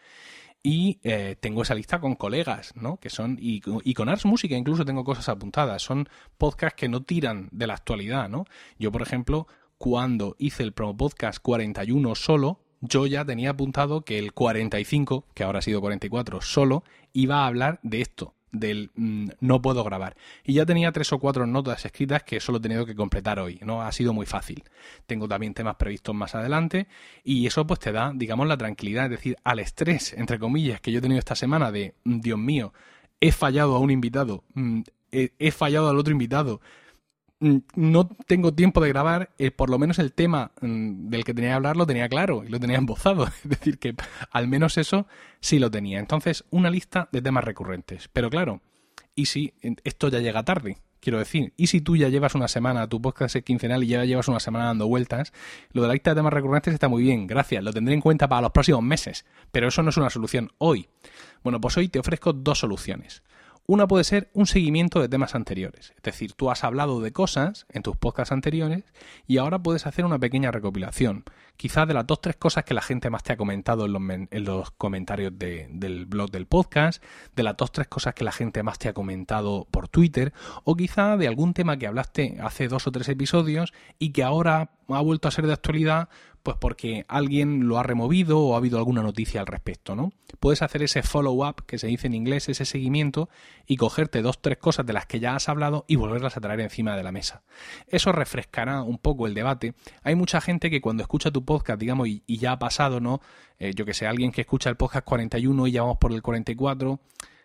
y 0.62 1.00
eh, 1.02 1.37
tengo 1.40 1.62
esa 1.62 1.75
lista 1.75 2.00
con 2.00 2.14
colegas, 2.14 2.73
¿no? 2.76 2.99
Que 2.99 3.11
son, 3.11 3.37
y, 3.40 3.62
y, 3.85 3.95
con 3.95 4.09
Ars 4.09 4.25
Música 4.25 4.57
incluso 4.57 4.85
tengo 4.85 5.04
cosas 5.04 5.28
apuntadas. 5.28 5.83
Son 5.83 6.09
podcasts 6.38 6.78
que 6.78 6.88
no 6.88 7.02
tiran 7.02 7.49
de 7.50 7.66
la 7.66 7.75
actualidad, 7.75 8.28
¿no? 8.28 8.45
Yo, 8.78 8.92
por 8.92 9.02
ejemplo, 9.02 9.49
cuando 9.78 10.37
hice 10.38 10.62
el 10.62 10.73
Promo 10.73 10.97
Podcast 10.97 11.40
41 11.42 12.14
solo, 12.14 12.61
yo 12.81 13.07
ya 13.07 13.25
tenía 13.25 13.50
apuntado 13.50 14.04
que 14.04 14.19
el 14.19 14.33
45, 14.33 15.26
que 15.35 15.45
ahora 15.45 15.59
ha 15.59 15.62
sido 15.62 15.81
44 15.81 16.40
solo, 16.40 16.85
iba 17.12 17.42
a 17.42 17.47
hablar 17.47 17.81
de 17.83 18.00
esto, 18.00 18.35
del 18.52 18.90
mm, 18.94 19.28
no 19.40 19.61
puedo 19.61 19.82
grabar. 19.82 20.16
Y 20.44 20.52
ya 20.52 20.66
tenía 20.66 20.92
tres 20.92 21.12
o 21.12 21.18
cuatro 21.18 21.47
notas 21.47 21.85
escritas 21.85 22.23
que 22.23 22.38
solo 22.38 22.59
he 22.59 22.61
tenido 22.61 22.87
que 22.87 22.94
completar 22.94 23.40
hoy, 23.40 23.59
¿no? 23.62 23.82
Ha 23.82 23.90
sido 23.92 24.12
muy 24.12 24.26
fácil. 24.26 24.62
Tengo 25.06 25.26
también 25.26 25.54
temas 25.54 25.76
previstos 25.76 26.14
más 26.14 26.35
adelante 26.35 26.87
y 27.25 27.47
eso 27.47 27.66
pues 27.66 27.80
te 27.80 27.92
da, 27.92 28.12
digamos, 28.14 28.47
la 28.47 28.56
tranquilidad, 28.56 29.06
es 29.06 29.11
decir, 29.12 29.37
al 29.42 29.59
estrés, 29.59 30.12
entre 30.12 30.38
comillas, 30.38 30.80
que 30.80 30.92
yo 30.92 30.99
he 30.99 31.02
tenido 31.02 31.18
esta 31.18 31.35
semana 31.35 31.73
de, 31.73 31.94
mm, 32.04 32.21
Dios 32.21 32.38
mío, 32.38 32.73
he 33.21 33.32
fallado 33.32 33.75
a 33.75 33.78
un 33.78 33.90
invitado, 33.90 34.44
mm, 34.54 34.82
he, 35.12 35.50
fallado 35.50 35.88
al 35.90 35.99
otro 35.99 36.12
invitado, 36.12 36.61
no 37.43 38.09
tengo 38.27 38.55
tiempo 38.55 38.81
de 38.81 38.89
grabar, 38.89 39.31
eh, 39.39 39.51
por 39.51 39.69
lo 39.69 39.79
menos 39.79 39.99
el 39.99 40.13
tema 40.13 40.53
del 40.61 41.25
que 41.25 41.35
tenía 41.35 41.51
que 41.51 41.55
hablar 41.55 41.77
lo 41.77 41.87
tenía 41.87 42.09
claro 42.09 42.45
y 42.45 42.49
lo 42.49 42.61
tenía 42.61 42.77
embozado. 42.79 43.27
Es 43.27 43.49
decir, 43.49 43.79
que 43.79 43.95
al 44.31 44.49
menos 44.49 44.79
eso 44.79 45.07
sí 45.41 45.59
lo 45.59 45.71
tenía. 45.71 45.99
Entonces, 45.99 46.45
una 46.51 46.71
lista 46.71 47.09
de 47.13 47.21
temas 47.21 47.45
recurrentes. 47.45 48.09
Pero 48.13 48.31
claro, 48.31 48.61
¿y 49.15 49.27
si 49.27 49.55
esto 49.85 50.09
ya 50.09 50.21
llega 50.21 50.45
tarde? 50.45 50.79
Quiero 51.01 51.19
decir, 51.19 51.53
¿y 51.57 51.67
si 51.67 51.81
tú 51.81 51.97
ya 51.97 52.09
llevas 52.09 52.37
una 52.37 52.47
semana, 52.47 52.89
tu 52.89 53.03
podcast 53.03 53.35
es 53.35 53.43
quincenal 53.43 53.83
y 53.83 53.89
ya 53.89 54.05
llevas 54.05 54.29
una 54.29 54.39
semana 54.39 54.67
dando 54.67 54.87
vueltas? 54.87 55.33
Lo 55.73 55.83
de 55.83 55.89
la 55.89 55.95
lista 55.95 56.11
de 56.11 56.17
temas 56.21 56.33
recurrentes 56.33 56.73
está 56.73 56.87
muy 56.87 57.03
bien, 57.03 57.27
gracias, 57.27 57.65
lo 57.65 57.73
tendré 57.73 57.93
en 57.95 58.01
cuenta 58.01 58.29
para 58.29 58.43
los 58.43 58.53
próximos 58.53 58.85
meses, 58.85 59.27
pero 59.51 59.67
eso 59.67 59.83
no 59.83 59.91
es 59.91 59.97
una 59.97 60.11
solución 60.11 60.53
hoy. 60.59 60.89
Bueno, 61.43 61.61
pues 61.61 61.77
hoy 61.77 61.89
te 61.89 61.99
ofrezco 61.99 62.33
dos 62.33 62.61
soluciones. 62.61 63.25
Una 63.66 63.87
puede 63.87 64.02
ser 64.02 64.28
un 64.35 64.47
seguimiento 64.47 65.00
de 65.00 65.09
temas 65.09 65.37
anteriores, 65.37 65.92
es 65.97 66.02
decir, 66.02 66.33
tú 66.33 66.50
has 66.50 66.64
hablado 66.64 67.00
de 67.00 67.12
cosas 67.12 67.64
en 67.71 67.83
tus 67.83 67.97
podcasts 67.97 68.33
anteriores 68.33 68.83
y 69.28 69.38
ahora 69.38 69.62
puedes 69.62 69.87
hacer 69.87 70.04
una 70.04 70.19
pequeña 70.19 70.50
recopilación, 70.50 71.25
quizás 71.57 71.87
de 71.87 71.95
las 71.95 72.04
dos 72.04 72.21
tres 72.21 72.35
cosas 72.35 72.64
que 72.64 72.75
la 72.75 72.83
gente 72.83 73.09
más 73.09 73.23
te 73.23 73.33
ha 73.33 73.37
comentado 73.37 73.87
en 73.87 73.92
los, 73.92 74.02
en 74.02 74.45
los 74.45 74.73
comentarios 74.73 75.33
del 75.38 76.07
blog 76.07 76.33
del 76.33 76.47
podcast, 76.47 77.04
de 77.37 77.45
las 77.45 77.57
dos 77.57 77.71
tres 77.71 77.87
cosas 77.87 78.14
que 78.14 78.25
la 78.25 78.33
gente 78.33 78.64
más 78.64 78.81
te 78.81 78.88
ha 78.88 78.95
comentado 78.95 79.69
por 79.71 79.88
Twitter, 79.88 80.33
o 80.64 80.75
quizá 80.75 81.16
de 81.16 81.28
algún 81.28 81.54
tema 81.54 81.76
que 81.76 81.87
hablaste 81.87 82.38
hace 82.42 82.66
dos 82.66 82.88
o 82.88 82.90
tres 82.90 83.09
episodios 83.09 83.73
y 84.00 84.11
que 84.11 84.25
ahora 84.25 84.73
ha 84.88 85.00
vuelto 85.00 85.28
a 85.28 85.31
ser 85.31 85.47
de 85.47 85.52
actualidad 85.52 86.09
pues 86.43 86.57
porque 86.59 87.05
alguien 87.09 87.69
lo 87.69 87.78
ha 87.78 87.83
removido 87.83 88.41
o 88.41 88.55
ha 88.55 88.59
habido 88.59 88.78
alguna 88.78 89.02
noticia 89.02 89.41
al 89.41 89.47
respecto, 89.47 89.95
¿no? 89.95 90.13
Puedes 90.41 90.63
hacer 90.63 90.83
ese 90.83 91.02
follow-up, 91.02 91.65
que 91.67 91.78
se 91.78 91.87
dice 91.87 92.09
en 92.09 92.15
inglés, 92.15 92.49
ese 92.49 92.65
seguimiento, 92.65 93.28
y 93.67 93.76
cogerte 93.76 94.23
dos, 94.23 94.41
tres 94.41 94.59
cosas 94.59 94.85
de 94.87 94.93
las 94.93 95.07
que 95.07 95.21
ya 95.21 95.37
has 95.37 95.49
hablado 95.49 95.85
y 95.87 95.97
volverlas 95.97 96.37
a 96.37 96.41
traer 96.41 96.61
encima 96.61 96.97
de 96.97 97.05
la 97.05 97.13
mesa. 97.13 97.43
Eso 97.87 98.11
refrescará 98.11 98.83
un 98.83 98.99
poco 98.99 99.26
el 99.26 99.35
debate. 99.35 99.75
Hay 100.02 100.15
mucha 100.15 100.41
gente 100.41 100.71
que 100.71 100.81
cuando 100.81 101.02
escucha 101.02 101.31
tu 101.31 101.45
podcast, 101.45 101.78
digamos, 101.78 102.09
y, 102.09 102.23
ya 102.26 102.52
ha 102.52 102.59
pasado, 102.59 102.99
¿no? 102.99 103.21
Eh, 103.59 103.73
yo 103.75 103.85
que 103.85 103.95
sé, 103.95 104.07
alguien 104.07 104.33
que 104.33 104.41
escucha 104.41 104.69
el 104.69 104.76
podcast 104.76 105.05
41 105.05 105.67
y 105.69 105.73
ya 105.73 105.83
vamos 105.83 105.99
por 105.99 106.13
el 106.13 106.23
44 106.23 106.99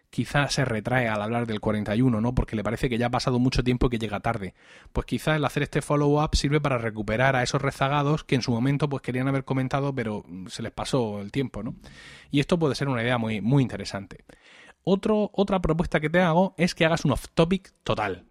quizás 0.10 0.54
se 0.54 0.66
retrae 0.66 1.08
al 1.08 1.22
hablar 1.22 1.48
del 1.48 1.60
41, 1.60 2.22
¿no? 2.22 2.34
Porque 2.34 2.56
le 2.56 2.64
parece 2.64 2.90
que 2.90 2.98
ya 2.98 3.08
ha 3.08 3.12
pasado 3.12 3.40
mucho 3.40 3.64
tiempo 3.64 3.88
y 3.88 3.90
que 3.90 4.00
llega 4.00 4.20
tarde. 4.20 4.54
Pues 4.94 5.06
quizás 5.06 5.36
el 5.36 5.46
hacer 5.46 5.64
este 5.64 5.82
follow-up 5.82 6.36
sirve 6.36 6.62
para 6.62 6.78
recuperar 6.78 7.36
a 7.36 7.44
esos 7.44 7.62
rezagados 7.62 8.24
que 8.24 8.36
en 8.36 8.42
su 8.42 8.52
momento 8.52 8.90
pues 8.90 9.02
querían 9.02 9.28
haber 9.28 9.44
comentado, 9.44 9.94
pero 9.94 10.24
se 10.48 10.64
les 10.64 10.72
pasó 10.72 11.20
el 11.22 11.32
tiempo, 11.32 11.64
¿no? 11.64 11.76
Y 12.32 12.40
esto 12.40 12.58
puede 12.58 12.76
ser 12.76 12.88
una 12.88 13.04
idea 13.04 13.18
muy, 13.18 13.42
muy 13.42 13.64
interesante. 13.64 14.26
Otro, 14.84 15.30
otra 15.34 15.62
propuesta 15.62 16.00
que 16.00 16.10
te 16.10 16.22
hago 16.22 16.56
es 16.58 16.74
que 16.74 16.86
hagas 16.86 17.04
un 17.04 17.12
off-topic 17.12 17.74
total, 17.84 18.26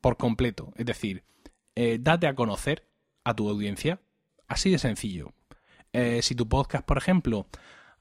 por 0.00 0.16
completo. 0.16 0.72
Es 0.76 0.86
decir, 0.86 1.24
eh, 1.74 1.98
date 2.00 2.26
a 2.26 2.34
conocer 2.34 2.88
a 3.24 3.34
tu 3.34 3.48
audiencia. 3.48 4.00
Así 4.48 4.70
de 4.70 4.78
sencillo. 4.78 5.32
Eh, 5.92 6.22
si 6.22 6.34
tu 6.34 6.48
podcast, 6.48 6.84
por 6.84 6.98
ejemplo, 6.98 7.46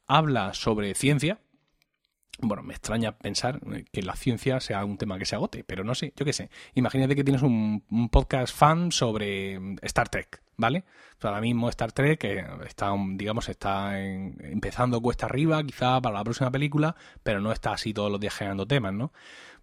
habla 0.08 0.54
sobre 0.54 0.96
ciencia, 0.96 1.42
bueno, 2.42 2.64
me 2.64 2.74
extraña 2.74 3.18
pensar 3.18 3.60
que 3.92 4.02
la 4.02 4.16
ciencia 4.16 4.60
sea 4.60 4.86
un 4.86 4.98
tema 4.98 5.18
que 5.18 5.26
se 5.26 5.36
agote, 5.36 5.64
pero 5.64 5.84
no 5.84 5.96
sé, 5.96 6.14
yo 6.16 6.26
qué 6.26 6.34
sé. 6.34 6.50
Imagínate 6.74 7.16
que 7.16 7.24
tienes 7.24 7.42
un, 7.42 7.84
podcast 8.12 8.56
fan 8.56 8.92
sobre 8.92 9.60
Star 9.82 10.10
Trek, 10.10 10.42
¿vale? 10.58 10.86
ahora 11.22 11.42
mismo 11.42 11.68
Star 11.70 11.92
Trek 11.92 12.24
está, 12.66 12.94
digamos, 13.16 13.50
está 13.50 14.00
empezando 14.02 15.02
cuesta 15.02 15.26
arriba, 15.26 15.62
quizá 15.64 16.02
para 16.02 16.16
la 16.16 16.24
próxima 16.24 16.50
película, 16.50 16.96
pero 17.24 17.42
no 17.42 17.52
está 17.52 17.74
así 17.74 17.94
todos 17.94 18.10
los 18.10 18.22
días 18.22 18.34
generando 18.34 18.66
temas, 18.66 18.94
¿no? 18.94 19.12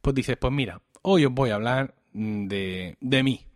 Pues 0.03 0.15
dices, 0.15 0.37
pues 0.37 0.53
mira, 0.53 0.83
hoy 1.01 1.25
os 1.25 1.33
voy 1.33 1.51
a 1.51 1.55
hablar 1.55 1.95
de, 2.13 2.97
de 3.01 3.23
mí, 3.23 3.47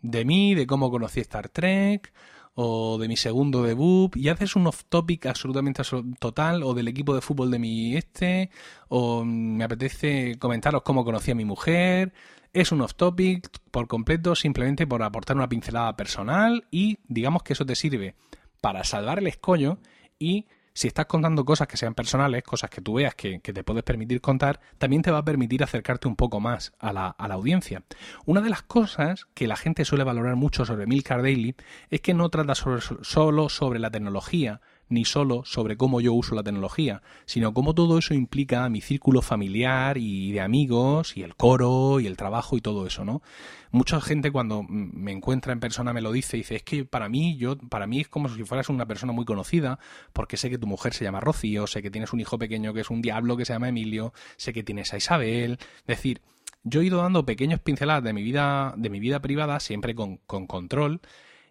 de 0.00 0.24
mí, 0.24 0.54
de 0.54 0.66
cómo 0.66 0.90
conocí 0.90 1.20
Star 1.20 1.50
Trek, 1.50 2.10
o 2.54 2.98
de 2.98 3.08
mi 3.08 3.16
segundo 3.16 3.62
debut 3.62 4.14
y 4.16 4.28
haces 4.28 4.56
un 4.56 4.66
off 4.66 4.84
topic 4.88 5.26
absolutamente 5.26 5.82
total 6.18 6.62
o 6.62 6.74
del 6.74 6.88
equipo 6.88 7.14
de 7.14 7.20
fútbol 7.20 7.50
de 7.50 7.58
mi 7.58 7.96
este 7.96 8.50
o 8.88 9.24
me 9.24 9.64
apetece 9.64 10.38
comentaros 10.38 10.82
cómo 10.82 11.04
conocí 11.04 11.30
a 11.30 11.34
mi 11.34 11.44
mujer. 11.44 12.12
Es 12.52 12.70
un 12.70 12.82
off 12.82 12.94
topic 12.94 13.48
por 13.70 13.88
completo 13.88 14.34
simplemente 14.34 14.86
por 14.86 15.02
aportar 15.02 15.36
una 15.36 15.48
pincelada 15.48 15.96
personal 15.96 16.66
y 16.70 16.98
digamos 17.08 17.42
que 17.42 17.54
eso 17.54 17.64
te 17.64 17.74
sirve 17.74 18.14
para 18.60 18.84
salvar 18.84 19.18
el 19.18 19.26
escollo 19.26 19.78
y 20.18 20.46
si 20.74 20.88
estás 20.88 21.06
contando 21.06 21.44
cosas 21.44 21.68
que 21.68 21.76
sean 21.76 21.94
personales, 21.94 22.42
cosas 22.42 22.70
que 22.70 22.80
tú 22.80 22.94
veas 22.94 23.14
que, 23.14 23.40
te 23.40 23.64
puedes 23.64 23.82
permitir 23.82 24.20
contar, 24.20 24.60
también 24.78 25.02
te 25.02 25.10
va 25.10 25.18
a 25.18 25.24
permitir 25.24 25.62
acercarte 25.62 26.08
un 26.08 26.16
poco 26.16 26.40
más 26.40 26.72
a 26.78 26.92
la, 26.92 27.08
a 27.08 27.28
la 27.28 27.34
audiencia. 27.34 27.82
Una 28.24 28.40
de 28.40 28.50
las 28.50 28.62
cosas 28.62 29.26
que 29.34 29.46
la 29.46 29.56
gente 29.56 29.84
suele 29.84 30.04
valorar 30.04 30.36
mucho 30.36 30.64
sobre 30.64 30.86
Milcar 30.86 31.22
Daily 31.22 31.54
es 31.90 32.00
que 32.00 32.14
no 32.14 32.28
trata 32.28 32.54
solo 32.54 33.48
sobre 33.48 33.78
la 33.78 33.90
tecnología, 33.90 34.60
ni 34.92 35.04
solo 35.04 35.42
sobre 35.44 35.76
cómo 35.76 36.00
yo 36.00 36.12
uso 36.12 36.34
la 36.34 36.42
tecnología, 36.42 37.02
sino 37.24 37.54
cómo 37.54 37.74
todo 37.74 37.98
eso 37.98 38.14
implica 38.14 38.68
mi 38.68 38.80
círculo 38.80 39.22
familiar 39.22 39.98
y 39.98 40.32
de 40.32 40.40
amigos 40.40 41.16
y 41.16 41.22
el 41.22 41.34
coro 41.34 41.98
y 41.98 42.06
el 42.06 42.16
trabajo 42.16 42.56
y 42.56 42.60
todo 42.60 42.86
eso, 42.86 43.04
¿no? 43.04 43.22
Mucha 43.70 44.00
gente 44.02 44.30
cuando 44.30 44.62
me 44.62 45.12
encuentra 45.12 45.54
en 45.54 45.60
persona 45.60 45.94
me 45.94 46.02
lo 46.02 46.12
dice 46.12 46.36
dice, 46.36 46.56
es 46.56 46.62
que 46.62 46.84
para 46.84 47.08
mí, 47.08 47.36
yo, 47.38 47.56
para 47.56 47.86
mí 47.86 48.00
es 48.00 48.08
como 48.08 48.28
si 48.28 48.44
fueras 48.44 48.68
una 48.68 48.86
persona 48.86 49.12
muy 49.12 49.24
conocida, 49.24 49.78
porque 50.12 50.36
sé 50.36 50.50
que 50.50 50.58
tu 50.58 50.66
mujer 50.66 50.92
se 50.92 51.04
llama 51.04 51.20
Rocío, 51.20 51.66
sé 51.66 51.82
que 51.82 51.90
tienes 51.90 52.12
un 52.12 52.20
hijo 52.20 52.38
pequeño 52.38 52.74
que 52.74 52.80
es 52.80 52.90
un 52.90 53.00
diablo 53.00 53.36
que 53.36 53.46
se 53.46 53.54
llama 53.54 53.70
Emilio, 53.70 54.12
sé 54.36 54.52
que 54.52 54.62
tienes 54.62 54.92
a 54.92 54.98
Isabel, 54.98 55.52
es 55.52 55.86
decir, 55.86 56.20
yo 56.64 56.82
he 56.82 56.84
ido 56.84 56.98
dando 56.98 57.24
pequeños 57.24 57.60
pinceladas 57.60 58.04
de 58.04 58.12
mi 58.12 58.22
vida, 58.22 58.74
de 58.76 58.90
mi 58.90 59.00
vida 59.00 59.20
privada, 59.20 59.58
siempre 59.58 59.94
con 59.94 60.18
control, 60.46 61.00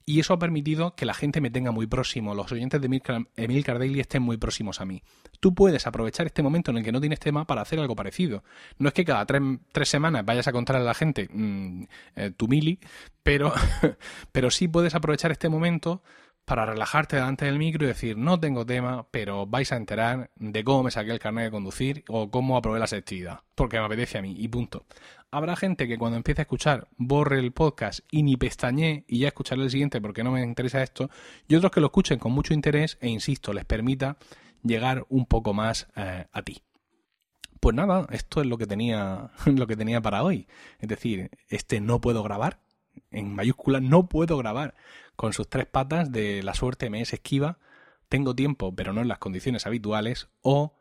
y 0.05 0.19
eso 0.19 0.33
ha 0.33 0.39
permitido 0.39 0.95
que 0.95 1.05
la 1.05 1.13
gente 1.13 1.41
me 1.41 1.49
tenga 1.49 1.71
muy 1.71 1.87
próximo, 1.87 2.33
los 2.33 2.51
oyentes 2.51 2.81
de 2.81 3.01
Emil 3.35 3.63
Cardelli 3.63 3.99
estén 3.99 4.21
muy 4.21 4.37
próximos 4.37 4.81
a 4.81 4.85
mí. 4.85 5.03
Tú 5.39 5.53
puedes 5.53 5.87
aprovechar 5.87 6.25
este 6.25 6.43
momento 6.43 6.71
en 6.71 6.77
el 6.77 6.83
que 6.83 6.91
no 6.91 6.99
tienes 6.99 7.19
tema 7.19 7.45
para 7.45 7.61
hacer 7.61 7.79
algo 7.79 7.95
parecido. 7.95 8.43
No 8.77 8.87
es 8.87 8.93
que 8.93 9.05
cada 9.05 9.25
tres, 9.25 9.89
semanas 9.89 10.25
vayas 10.25 10.47
a 10.47 10.51
contar 10.51 10.75
a 10.75 10.79
la 10.79 10.93
gente 10.93 11.29
mm, 11.31 11.83
eh, 12.15 12.31
tu 12.35 12.47
mili, 12.47 12.79
pero, 13.23 13.53
pero 14.31 14.51
sí 14.51 14.67
puedes 14.67 14.95
aprovechar 14.95 15.31
este 15.31 15.49
momento 15.49 16.01
para 16.45 16.65
relajarte 16.65 17.15
delante 17.15 17.45
del 17.45 17.57
micro 17.57 17.85
y 17.85 17.87
decir, 17.87 18.17
no 18.17 18.39
tengo 18.39 18.65
tema, 18.65 19.07
pero 19.11 19.45
vais 19.45 19.71
a 19.71 19.77
enterar 19.77 20.31
de 20.35 20.63
cómo 20.63 20.83
me 20.83 20.91
saqué 20.91 21.11
el 21.11 21.19
carnet 21.19 21.45
de 21.45 21.51
conducir 21.51 22.03
o 22.07 22.29
cómo 22.29 22.57
aprobé 22.57 22.79
la 22.79 22.87
selectividad, 22.87 23.41
porque 23.55 23.79
me 23.79 23.85
apetece 23.85 24.17
a 24.17 24.21
mí, 24.21 24.35
y 24.37 24.47
punto. 24.47 24.85
Habrá 25.31 25.55
gente 25.55 25.87
que 25.87 25.97
cuando 25.97 26.17
empiece 26.17 26.41
a 26.41 26.43
escuchar 26.43 26.87
borre 26.97 27.39
el 27.39 27.51
podcast 27.51 28.01
y 28.11 28.23
ni 28.23 28.37
pestañe 28.37 29.05
y 29.07 29.19
ya 29.19 29.29
escucharé 29.29 29.63
el 29.63 29.71
siguiente 29.71 30.01
porque 30.01 30.23
no 30.23 30.31
me 30.31 30.43
interesa 30.43 30.83
esto, 30.83 31.09
y 31.47 31.55
otros 31.55 31.71
que 31.71 31.81
lo 31.81 31.87
escuchen 31.87 32.19
con 32.19 32.33
mucho 32.33 32.53
interés 32.53 32.97
e 33.01 33.09
insisto, 33.09 33.53
les 33.53 33.65
permita 33.65 34.17
llegar 34.63 35.05
un 35.09 35.25
poco 35.25 35.53
más 35.53 35.87
eh, 35.95 36.25
a 36.31 36.41
ti. 36.43 36.61
Pues 37.59 37.75
nada, 37.75 38.07
esto 38.11 38.41
es 38.41 38.47
lo 38.47 38.57
que 38.57 38.67
tenía 38.67 39.31
lo 39.45 39.67
que 39.67 39.75
tenía 39.75 40.01
para 40.01 40.23
hoy. 40.23 40.47
Es 40.79 40.89
decir, 40.89 41.31
este 41.47 41.81
no 41.81 42.01
puedo 42.01 42.23
grabar 42.23 42.59
en 43.09 43.33
mayúsculas 43.33 43.81
no 43.81 44.07
puedo 44.07 44.37
grabar 44.37 44.75
con 45.15 45.33
sus 45.33 45.49
tres 45.49 45.65
patas 45.65 46.11
de 46.11 46.43
la 46.43 46.53
suerte 46.53 46.89
me 46.89 47.01
es 47.01 47.13
esquiva, 47.13 47.59
tengo 48.09 48.35
tiempo 48.35 48.75
pero 48.75 48.93
no 48.93 49.01
en 49.01 49.07
las 49.07 49.19
condiciones 49.19 49.65
habituales 49.65 50.29
o 50.41 50.75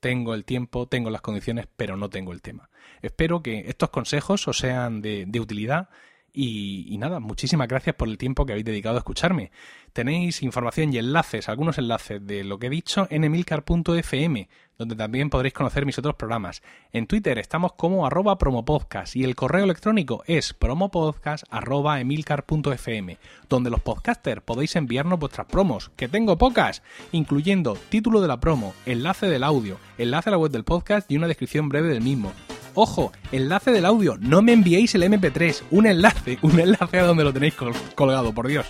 tengo 0.00 0.34
el 0.34 0.44
tiempo, 0.44 0.88
tengo 0.88 1.10
las 1.10 1.20
condiciones 1.20 1.68
pero 1.76 1.96
no 1.96 2.10
tengo 2.10 2.32
el 2.32 2.42
tema. 2.42 2.70
Espero 3.02 3.42
que 3.42 3.68
estos 3.68 3.90
consejos 3.90 4.48
os 4.48 4.58
sean 4.58 5.00
de, 5.02 5.24
de 5.26 5.40
utilidad 5.40 5.88
y, 6.32 6.96
nada, 6.98 7.20
muchísimas 7.20 7.68
gracias 7.68 7.96
por 7.96 8.08
el 8.08 8.18
tiempo 8.18 8.46
que 8.46 8.52
habéis 8.52 8.66
dedicado 8.66 8.96
a 8.96 8.98
escucharme. 8.98 9.50
Tenéis 9.92 10.42
información 10.42 10.92
y 10.92 10.98
enlaces, 10.98 11.48
algunos 11.48 11.78
enlaces 11.78 12.24
de 12.24 12.44
lo 12.44 12.58
que 12.58 12.68
he 12.68 12.70
dicho 12.70 13.06
en 13.10 13.24
emilcar.fm, 13.24 14.48
donde 14.78 14.96
también 14.96 15.30
podréis 15.30 15.54
conocer 15.54 15.84
mis 15.84 15.98
otros 15.98 16.14
programas. 16.14 16.62
En 16.92 17.06
Twitter 17.06 17.38
estamos 17.38 17.72
como 17.72 18.06
arroba 18.06 18.38
promopodcast 18.38 19.16
y 19.16 19.24
el 19.24 19.34
correo 19.34 19.64
electrónico 19.64 20.22
es 20.26 20.54
promopodcast 20.54 21.44
arroba 21.50 22.00
emilcar.fm, 22.00 23.18
donde 23.48 23.70
los 23.70 23.80
podcasters 23.80 24.42
podéis 24.42 24.76
enviarnos 24.76 25.18
vuestras 25.18 25.46
promos, 25.48 25.90
que 25.96 26.08
tengo 26.08 26.38
pocas, 26.38 26.82
incluyendo 27.12 27.76
título 27.88 28.20
de 28.20 28.28
la 28.28 28.40
promo, 28.40 28.74
enlace 28.86 29.26
del 29.26 29.44
audio, 29.44 29.78
enlace 29.98 30.30
a 30.30 30.32
la 30.32 30.38
web 30.38 30.52
del 30.52 30.64
podcast 30.64 31.10
y 31.10 31.16
una 31.16 31.28
descripción 31.28 31.68
breve 31.68 31.88
del 31.88 32.02
mismo. 32.02 32.32
Ojo, 32.74 33.12
enlace 33.32 33.72
del 33.72 33.84
audio, 33.84 34.16
no 34.18 34.42
me 34.42 34.52
enviéis 34.52 34.94
el 34.94 35.02
MP3, 35.02 35.62
un 35.70 35.86
enlace, 35.86 36.38
un 36.42 36.58
enlace 36.60 36.98
a 36.98 37.04
donde 37.04 37.24
lo 37.24 37.32
tenéis 37.32 37.54
colgado, 37.94 38.32
por 38.32 38.46
Dios. 38.46 38.66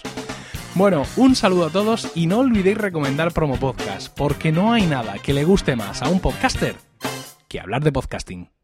Bueno, 0.75 1.05
un 1.17 1.35
saludo 1.35 1.67
a 1.67 1.71
todos 1.71 2.13
y 2.15 2.27
no 2.27 2.39
olvidéis 2.39 2.79
recomendar 2.79 3.33
Promo 3.33 3.57
Podcast, 3.59 4.09
porque 4.17 4.53
no 4.53 4.73
hay 4.73 4.87
nada 4.87 5.15
que 5.19 5.35
le 5.35 5.45
guste 5.45 5.77
más 5.77 6.03
a 6.03 6.09
un 6.09 6.21
podcaster 6.21 6.77
que 7.49 7.61
hablar 7.61 7.83
de 7.83 7.93
podcasting. 7.93 8.60